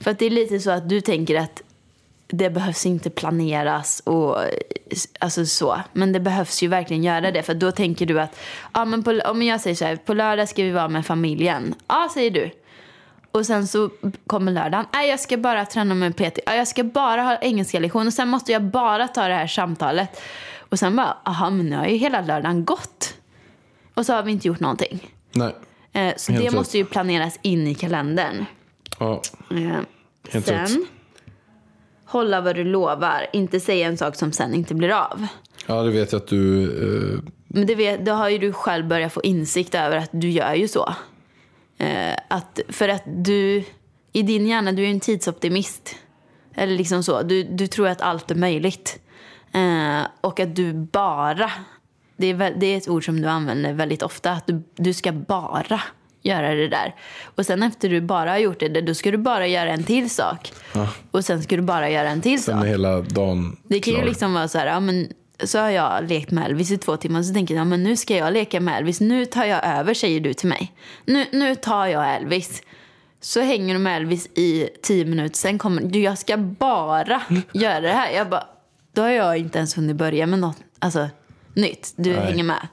[0.00, 1.62] För att det är lite så att du tänker att
[2.30, 4.36] det behövs inte planeras och
[5.20, 5.80] alltså så.
[5.92, 7.42] Men det behövs ju verkligen göra det.
[7.42, 8.38] För då tänker du att,
[8.74, 11.74] ja men på, om jag säger så här, på lördag ska vi vara med familjen.
[11.88, 12.50] Ja, säger du.
[13.38, 13.90] Och sen så
[14.26, 14.86] kommer lördagen.
[14.92, 16.38] Nej, jag ska bara träna med PT.
[16.46, 18.06] Ja, jag ska bara ha engelska lektion.
[18.06, 20.20] Och sen måste jag bara ta det här samtalet.
[20.68, 23.14] Och sen bara, aha, men nu har ju hela lördagen gått.
[23.94, 25.10] Och så har vi inte gjort någonting.
[25.32, 25.54] Nej.
[25.92, 26.54] Eh, så Helt det rätt.
[26.54, 28.44] måste ju planeras in i kalendern.
[28.98, 29.56] Ja, Eh,
[30.30, 30.70] Helt sen, rätt.
[32.04, 33.26] hålla vad du lovar.
[33.32, 35.26] Inte säga en sak som sen inte blir av.
[35.66, 36.62] ja det vet jag att du...
[36.64, 40.30] Eh, Men det, vet, då har ju du själv börjat få insikt över att du
[40.30, 40.94] gör ju så.
[41.78, 43.64] Eh, att, för att du,
[44.12, 45.96] i din hjärna, du är en tidsoptimist.
[46.54, 47.22] Eller liksom så.
[47.22, 48.98] Du, du tror att allt är möjligt.
[49.52, 51.50] Eh, och att du bara,
[52.16, 55.12] det är, det är ett ord som du använder väldigt ofta, att du, du ska
[55.12, 55.80] bara
[56.22, 56.94] göra det där.
[57.24, 60.10] Och sen efter du bara har gjort det, då ska du bara göra en till
[60.10, 60.52] sak.
[61.10, 62.66] Och sen ska du bara göra en till sen sak.
[62.66, 64.08] hela dagen Det kan ju klar.
[64.08, 65.08] liksom vara så här, ja, men
[65.44, 67.96] så har jag lekt med Elvis i två timmar så tänker jag, ja, men nu
[67.96, 69.00] ska jag leka med Elvis.
[69.00, 70.72] Nu tar jag över, säger du till mig.
[71.04, 72.62] Nu, nu tar jag Elvis.
[73.20, 77.22] Så hänger du med Elvis i tio minuter, sen kommer du, jag ska bara
[77.52, 78.10] göra det här.
[78.12, 78.46] Jag bara,
[78.92, 81.08] då har jag inte ens hunnit börja med något, alltså
[81.54, 81.92] nytt.
[81.96, 82.20] Du Nej.
[82.20, 82.68] hänger med.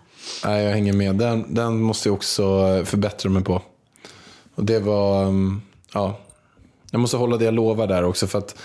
[0.45, 1.15] Nej, jag hänger med.
[1.15, 2.43] Den, den måste jag också
[2.85, 3.61] förbättra mig på.
[4.55, 5.25] Och det var...
[5.25, 5.61] um,
[5.95, 6.19] Ja,
[6.91, 8.27] jag måste hålla det jag lovar där också.
[8.27, 8.55] För att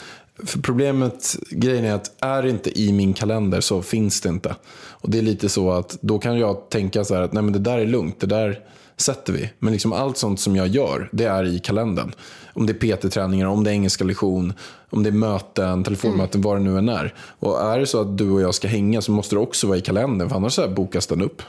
[0.44, 4.56] för problemet, grejen är att är det inte i min kalender så finns det inte.
[4.72, 7.52] Och det är lite så att då kan jag tänka så här att nej men
[7.52, 8.60] det där är lugnt, det där
[8.96, 9.50] sätter vi.
[9.58, 12.12] Men liksom allt sånt som jag gör, det är i kalendern.
[12.52, 14.52] Om det är PT-träningar, om det är engelska lektion,
[14.90, 17.14] om det är möten, telefonmöten, vad det nu än är.
[17.18, 19.78] Och är det så att du och jag ska hänga så måste det också vara
[19.78, 21.42] i kalendern, för annars så bokas den upp.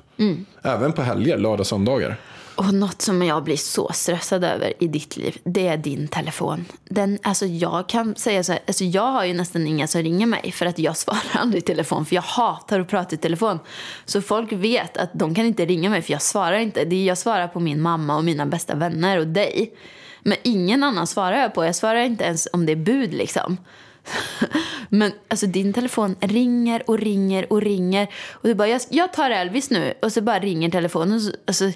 [0.62, 2.18] Även på helger, lördag, söndagar.
[2.62, 6.66] Och något som jag blir så stressad över i ditt liv, det är din telefon.
[6.84, 10.26] Den, alltså jag kan säga så här, alltså jag har ju nästan inga som ringer
[10.26, 13.60] mig för att jag svarar aldrig i telefon för jag hatar att prata i telefon.
[14.06, 16.86] Så folk vet att de kan inte ringa mig för jag svarar inte.
[16.86, 19.74] Det är, jag svarar på min mamma och mina bästa vänner och dig.
[20.24, 21.66] Men ingen annan svarar jag på.
[21.66, 23.58] Jag svarar inte ens om det är bud liksom.
[24.90, 28.08] Men alltså din telefon ringer och ringer och ringer.
[28.32, 29.94] Och du bara, jag, jag tar Elvis nu.
[30.02, 31.16] Och så bara ringer telefonen.
[31.16, 31.72] Och så, alltså,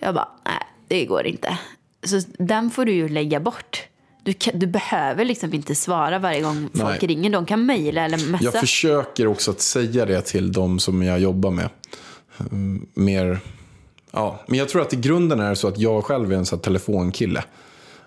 [0.00, 1.58] jag bara, nej det går inte.
[2.04, 3.82] Så den får du ju lägga bort.
[4.22, 7.08] Du, kan, du behöver liksom inte svara varje gång folk Nej.
[7.10, 7.30] ringer.
[7.30, 8.44] De kan mejla eller messa.
[8.44, 11.68] Jag försöker också att säga det till de som jag jobbar med.
[12.38, 13.40] Mm, Mer,
[14.10, 14.40] ja.
[14.46, 16.58] Men jag tror att i grunden är det så att jag själv är en sån
[16.60, 17.44] telefonkille.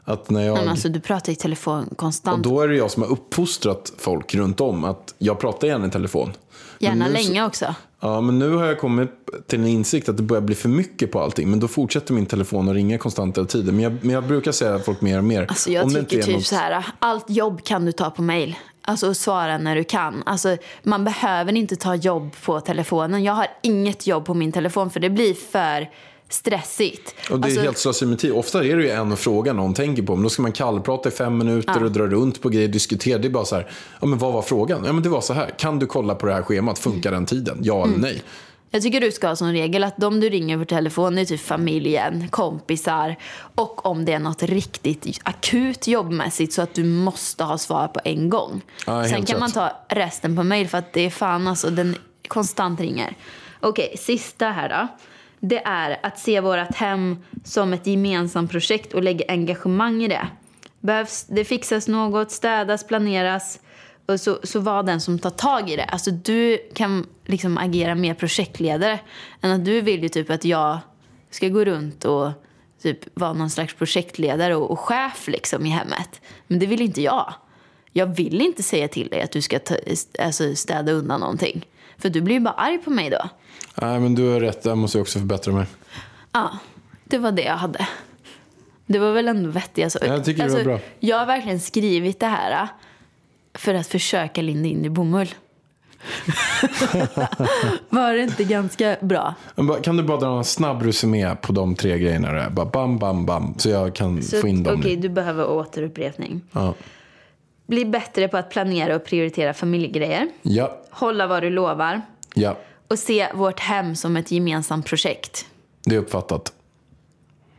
[0.03, 2.43] Att när jag, Men alltså, du pratar i telefon och konstant.
[2.43, 5.89] då är det jag som har uppfostrat folk runt om att jag pratar gärna i
[5.91, 6.31] telefon.
[6.79, 7.75] Gärna nu så- länge också.
[8.05, 9.09] Ja, men nu har jag kommit
[9.47, 11.49] till en insikt att det börjar bli för mycket på allting.
[11.49, 13.75] Men då fortsätter min telefon att ringa konstant hela tiden.
[13.75, 15.45] Men jag, men jag brukar säga folk mer och mer.
[15.49, 18.55] Alltså jag tycker typ något- så här, allt jobb kan du ta på mail.
[18.81, 20.23] Alltså svara när du kan.
[20.25, 23.23] Alltså, man behöver inte ta jobb på telefonen.
[23.23, 25.89] Jag har inget jobb på min telefon för det blir för
[26.33, 27.15] stressigt.
[27.31, 28.31] Och det är Alltså, helt slöseri med tid.
[28.31, 30.15] Ofta är det ju en fråga någon tänker på.
[30.15, 31.85] Men då ska man kallprata i fem minuter Ja.
[31.85, 33.17] och dra runt på grejer, diskutera.
[33.17, 33.71] Det är bara så här,
[34.01, 34.83] ja men vad var frågan?
[34.85, 36.79] Ja men det var så här, kan du kolla på det här schemat?
[36.79, 37.57] Funkar den tiden?
[37.61, 37.89] Ja Mm.
[37.89, 38.21] eller nej?
[38.71, 41.41] Jag tycker du ska ha som regel att de du ringer på telefon är typ
[41.41, 43.15] familjen, kompisar
[43.55, 47.99] och om det är något riktigt akut jobbmässigt så att du måste ha svar på
[48.03, 48.61] en gång.
[48.87, 49.53] Ja, Sen kan man rätt.
[49.55, 51.95] ta resten på mail för att det är fan alltså, den
[52.27, 53.15] konstant ringer.
[53.59, 54.87] Okej, sista här då.
[55.45, 60.27] Det är att se vårt hem som ett gemensamt projekt och lägga engagemang i det.
[60.79, 63.59] Behövs det fixas något, städas, planeras
[64.05, 65.83] och så, så var den som tar tag i det.
[65.83, 68.99] Alltså du kan liksom agera mer projektledare
[69.41, 70.79] än att du vill ju typ att jag
[71.29, 72.31] ska gå runt och
[72.81, 76.21] typ vara någon slags projektledare och, och chef liksom i hemmet.
[76.47, 77.33] Men det vill inte jag.
[77.91, 79.75] Jag vill inte säga till dig att du ska ta,
[80.19, 81.65] alltså städa undan någonting.
[82.03, 83.29] För du blir ju bara arg på mig då.
[83.81, 85.65] Nej men du har rätt, där måste jag också förbättra mig.
[86.31, 86.57] Ja,
[87.03, 87.87] det var det jag hade.
[88.85, 89.83] Det var väl ändå vettigt.
[89.83, 90.79] Alltså, Jag tycker det var bra.
[90.99, 92.67] Jag har verkligen skrivit det här äh,
[93.53, 95.27] för att försöka linda in i bomull.
[97.89, 99.33] var det inte ganska bra?
[99.83, 102.31] Kan du bara dra en snabb resumé på de tre grejerna?
[102.31, 102.49] Där?
[102.49, 103.53] Bara bam, bam, bam.
[103.57, 104.79] Så jag kan Så, få in dem.
[104.79, 105.01] Okej, nu.
[105.01, 106.41] du behöver återupprepning.
[106.51, 106.73] Ja.
[107.73, 110.27] Bli bättre på att planera och prioritera familjegrejer.
[110.41, 112.01] ja, Hålla vad du lovar.
[112.33, 112.57] ja.
[112.87, 115.45] Och se vårt hem som ett gemensamt projekt.
[115.85, 116.53] Det är uppfattat.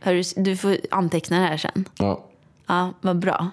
[0.03, 1.85] Du, du får anteckna det här sen.
[1.97, 2.25] Ja.
[2.67, 3.49] Ja, vad bra.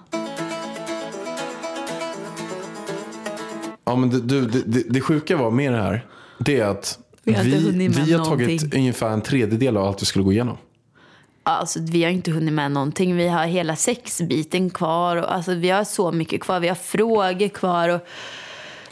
[3.85, 6.05] Ja, men det, du, det, det, sjuka var med det här,
[6.39, 8.79] det är att Vi vi, vi har tagit någonting.
[8.79, 10.57] ungefär en tredjedel av allt vi skulle gå igenom.
[11.43, 13.15] Alltså, vi har inte hunnit med någonting.
[13.15, 15.17] Vi har hela sexbiten kvar.
[15.17, 16.59] Och, alltså, vi har så mycket kvar.
[16.59, 17.89] Vi har frågor kvar.
[17.89, 18.01] Och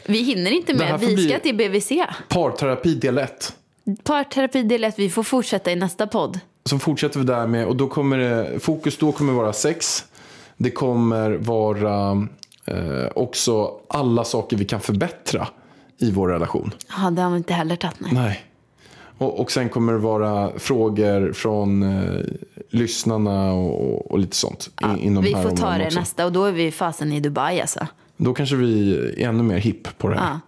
[0.06, 1.00] vi hinner inte med.
[1.00, 1.92] Vi ska till BVC.
[2.28, 3.56] Parterapi del 1.
[4.02, 4.98] Parterapi del ett.
[4.98, 6.40] Vi får fortsätta i nästa podd.
[6.64, 10.04] så fortsätter vi där med, och då kommer det, fokus då kommer vara sex.
[10.56, 12.26] Det kommer vara
[12.64, 15.48] eh, också alla saker vi kan förbättra
[15.98, 16.74] i vår relation.
[16.88, 18.00] Ja, det har vi inte heller tagit.
[18.00, 18.12] Nej.
[18.12, 18.44] Nej.
[19.22, 22.20] Och, och sen kommer det vara frågor från eh,
[22.70, 24.70] lyssnarna och, och lite sånt.
[24.80, 25.98] Ja, i, inom vi får ta det också.
[25.98, 27.86] nästa och då är vi fasen i Dubai alltså.
[28.16, 30.26] Då kanske vi är ännu mer hipp på det här.
[30.26, 30.40] Ja.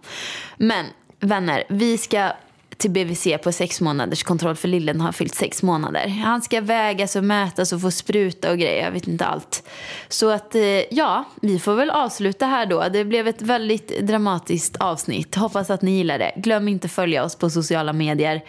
[0.57, 0.85] Men
[1.19, 2.31] vänner, vi ska
[2.77, 6.07] till BVC på sex månaders kontroll för lillen har fyllt sex månader.
[6.07, 9.63] Han ska vägas och mätas och få spruta och grejer, jag vet inte allt.
[10.09, 10.61] Så att eh,
[10.93, 12.85] ja, vi får väl avsluta här då.
[12.93, 15.35] Det blev ett väldigt dramatiskt avsnitt.
[15.35, 16.31] Hoppas att ni gillar det.
[16.35, 18.43] Glöm inte följa oss på sociala medier.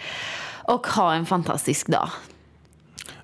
[0.69, 2.09] Och ha en fantastisk dag.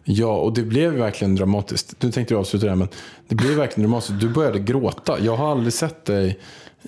[0.05, 2.03] Ja, och det blev verkligen dramatiskt.
[2.03, 2.89] Nu tänkte jag avsluta det här, men
[3.29, 4.21] det blev verkligen dramatiskt.
[4.21, 5.21] Du började gråta.
[5.21, 6.39] Jag har aldrig sett dig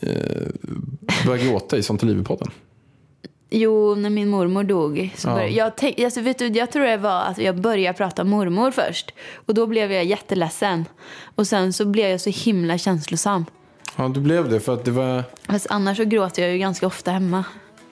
[0.01, 0.11] eh,
[1.27, 2.51] börja gråta i Sånt är livet-podden.
[3.57, 5.11] Jo, när min mormor dog.
[5.17, 5.33] Så Ja.
[5.35, 8.71] började, jag, tänk, alltså, vet du, jag tror det var att jag började prata mormor
[8.71, 9.13] först.
[9.47, 10.85] Och då blev jag jätteledsen.
[11.35, 13.47] Och sen så blev jag så himla känslosam.
[13.97, 15.23] Ja, du blev det för att det var...
[15.49, 17.45] Fast annars så gråter jag ju ganska ofta hemma.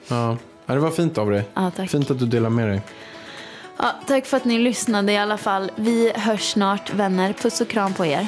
[0.07, 1.43] Ja, Ja, det var fint av dig.
[1.53, 1.89] Ja, tack.
[1.89, 2.81] Fint att du delar med dig.
[3.77, 5.71] Ja, tack för att ni lyssnade i alla fall.
[5.75, 7.33] Vi hörs snart, vänner.
[7.33, 8.27] Puss och kram på er.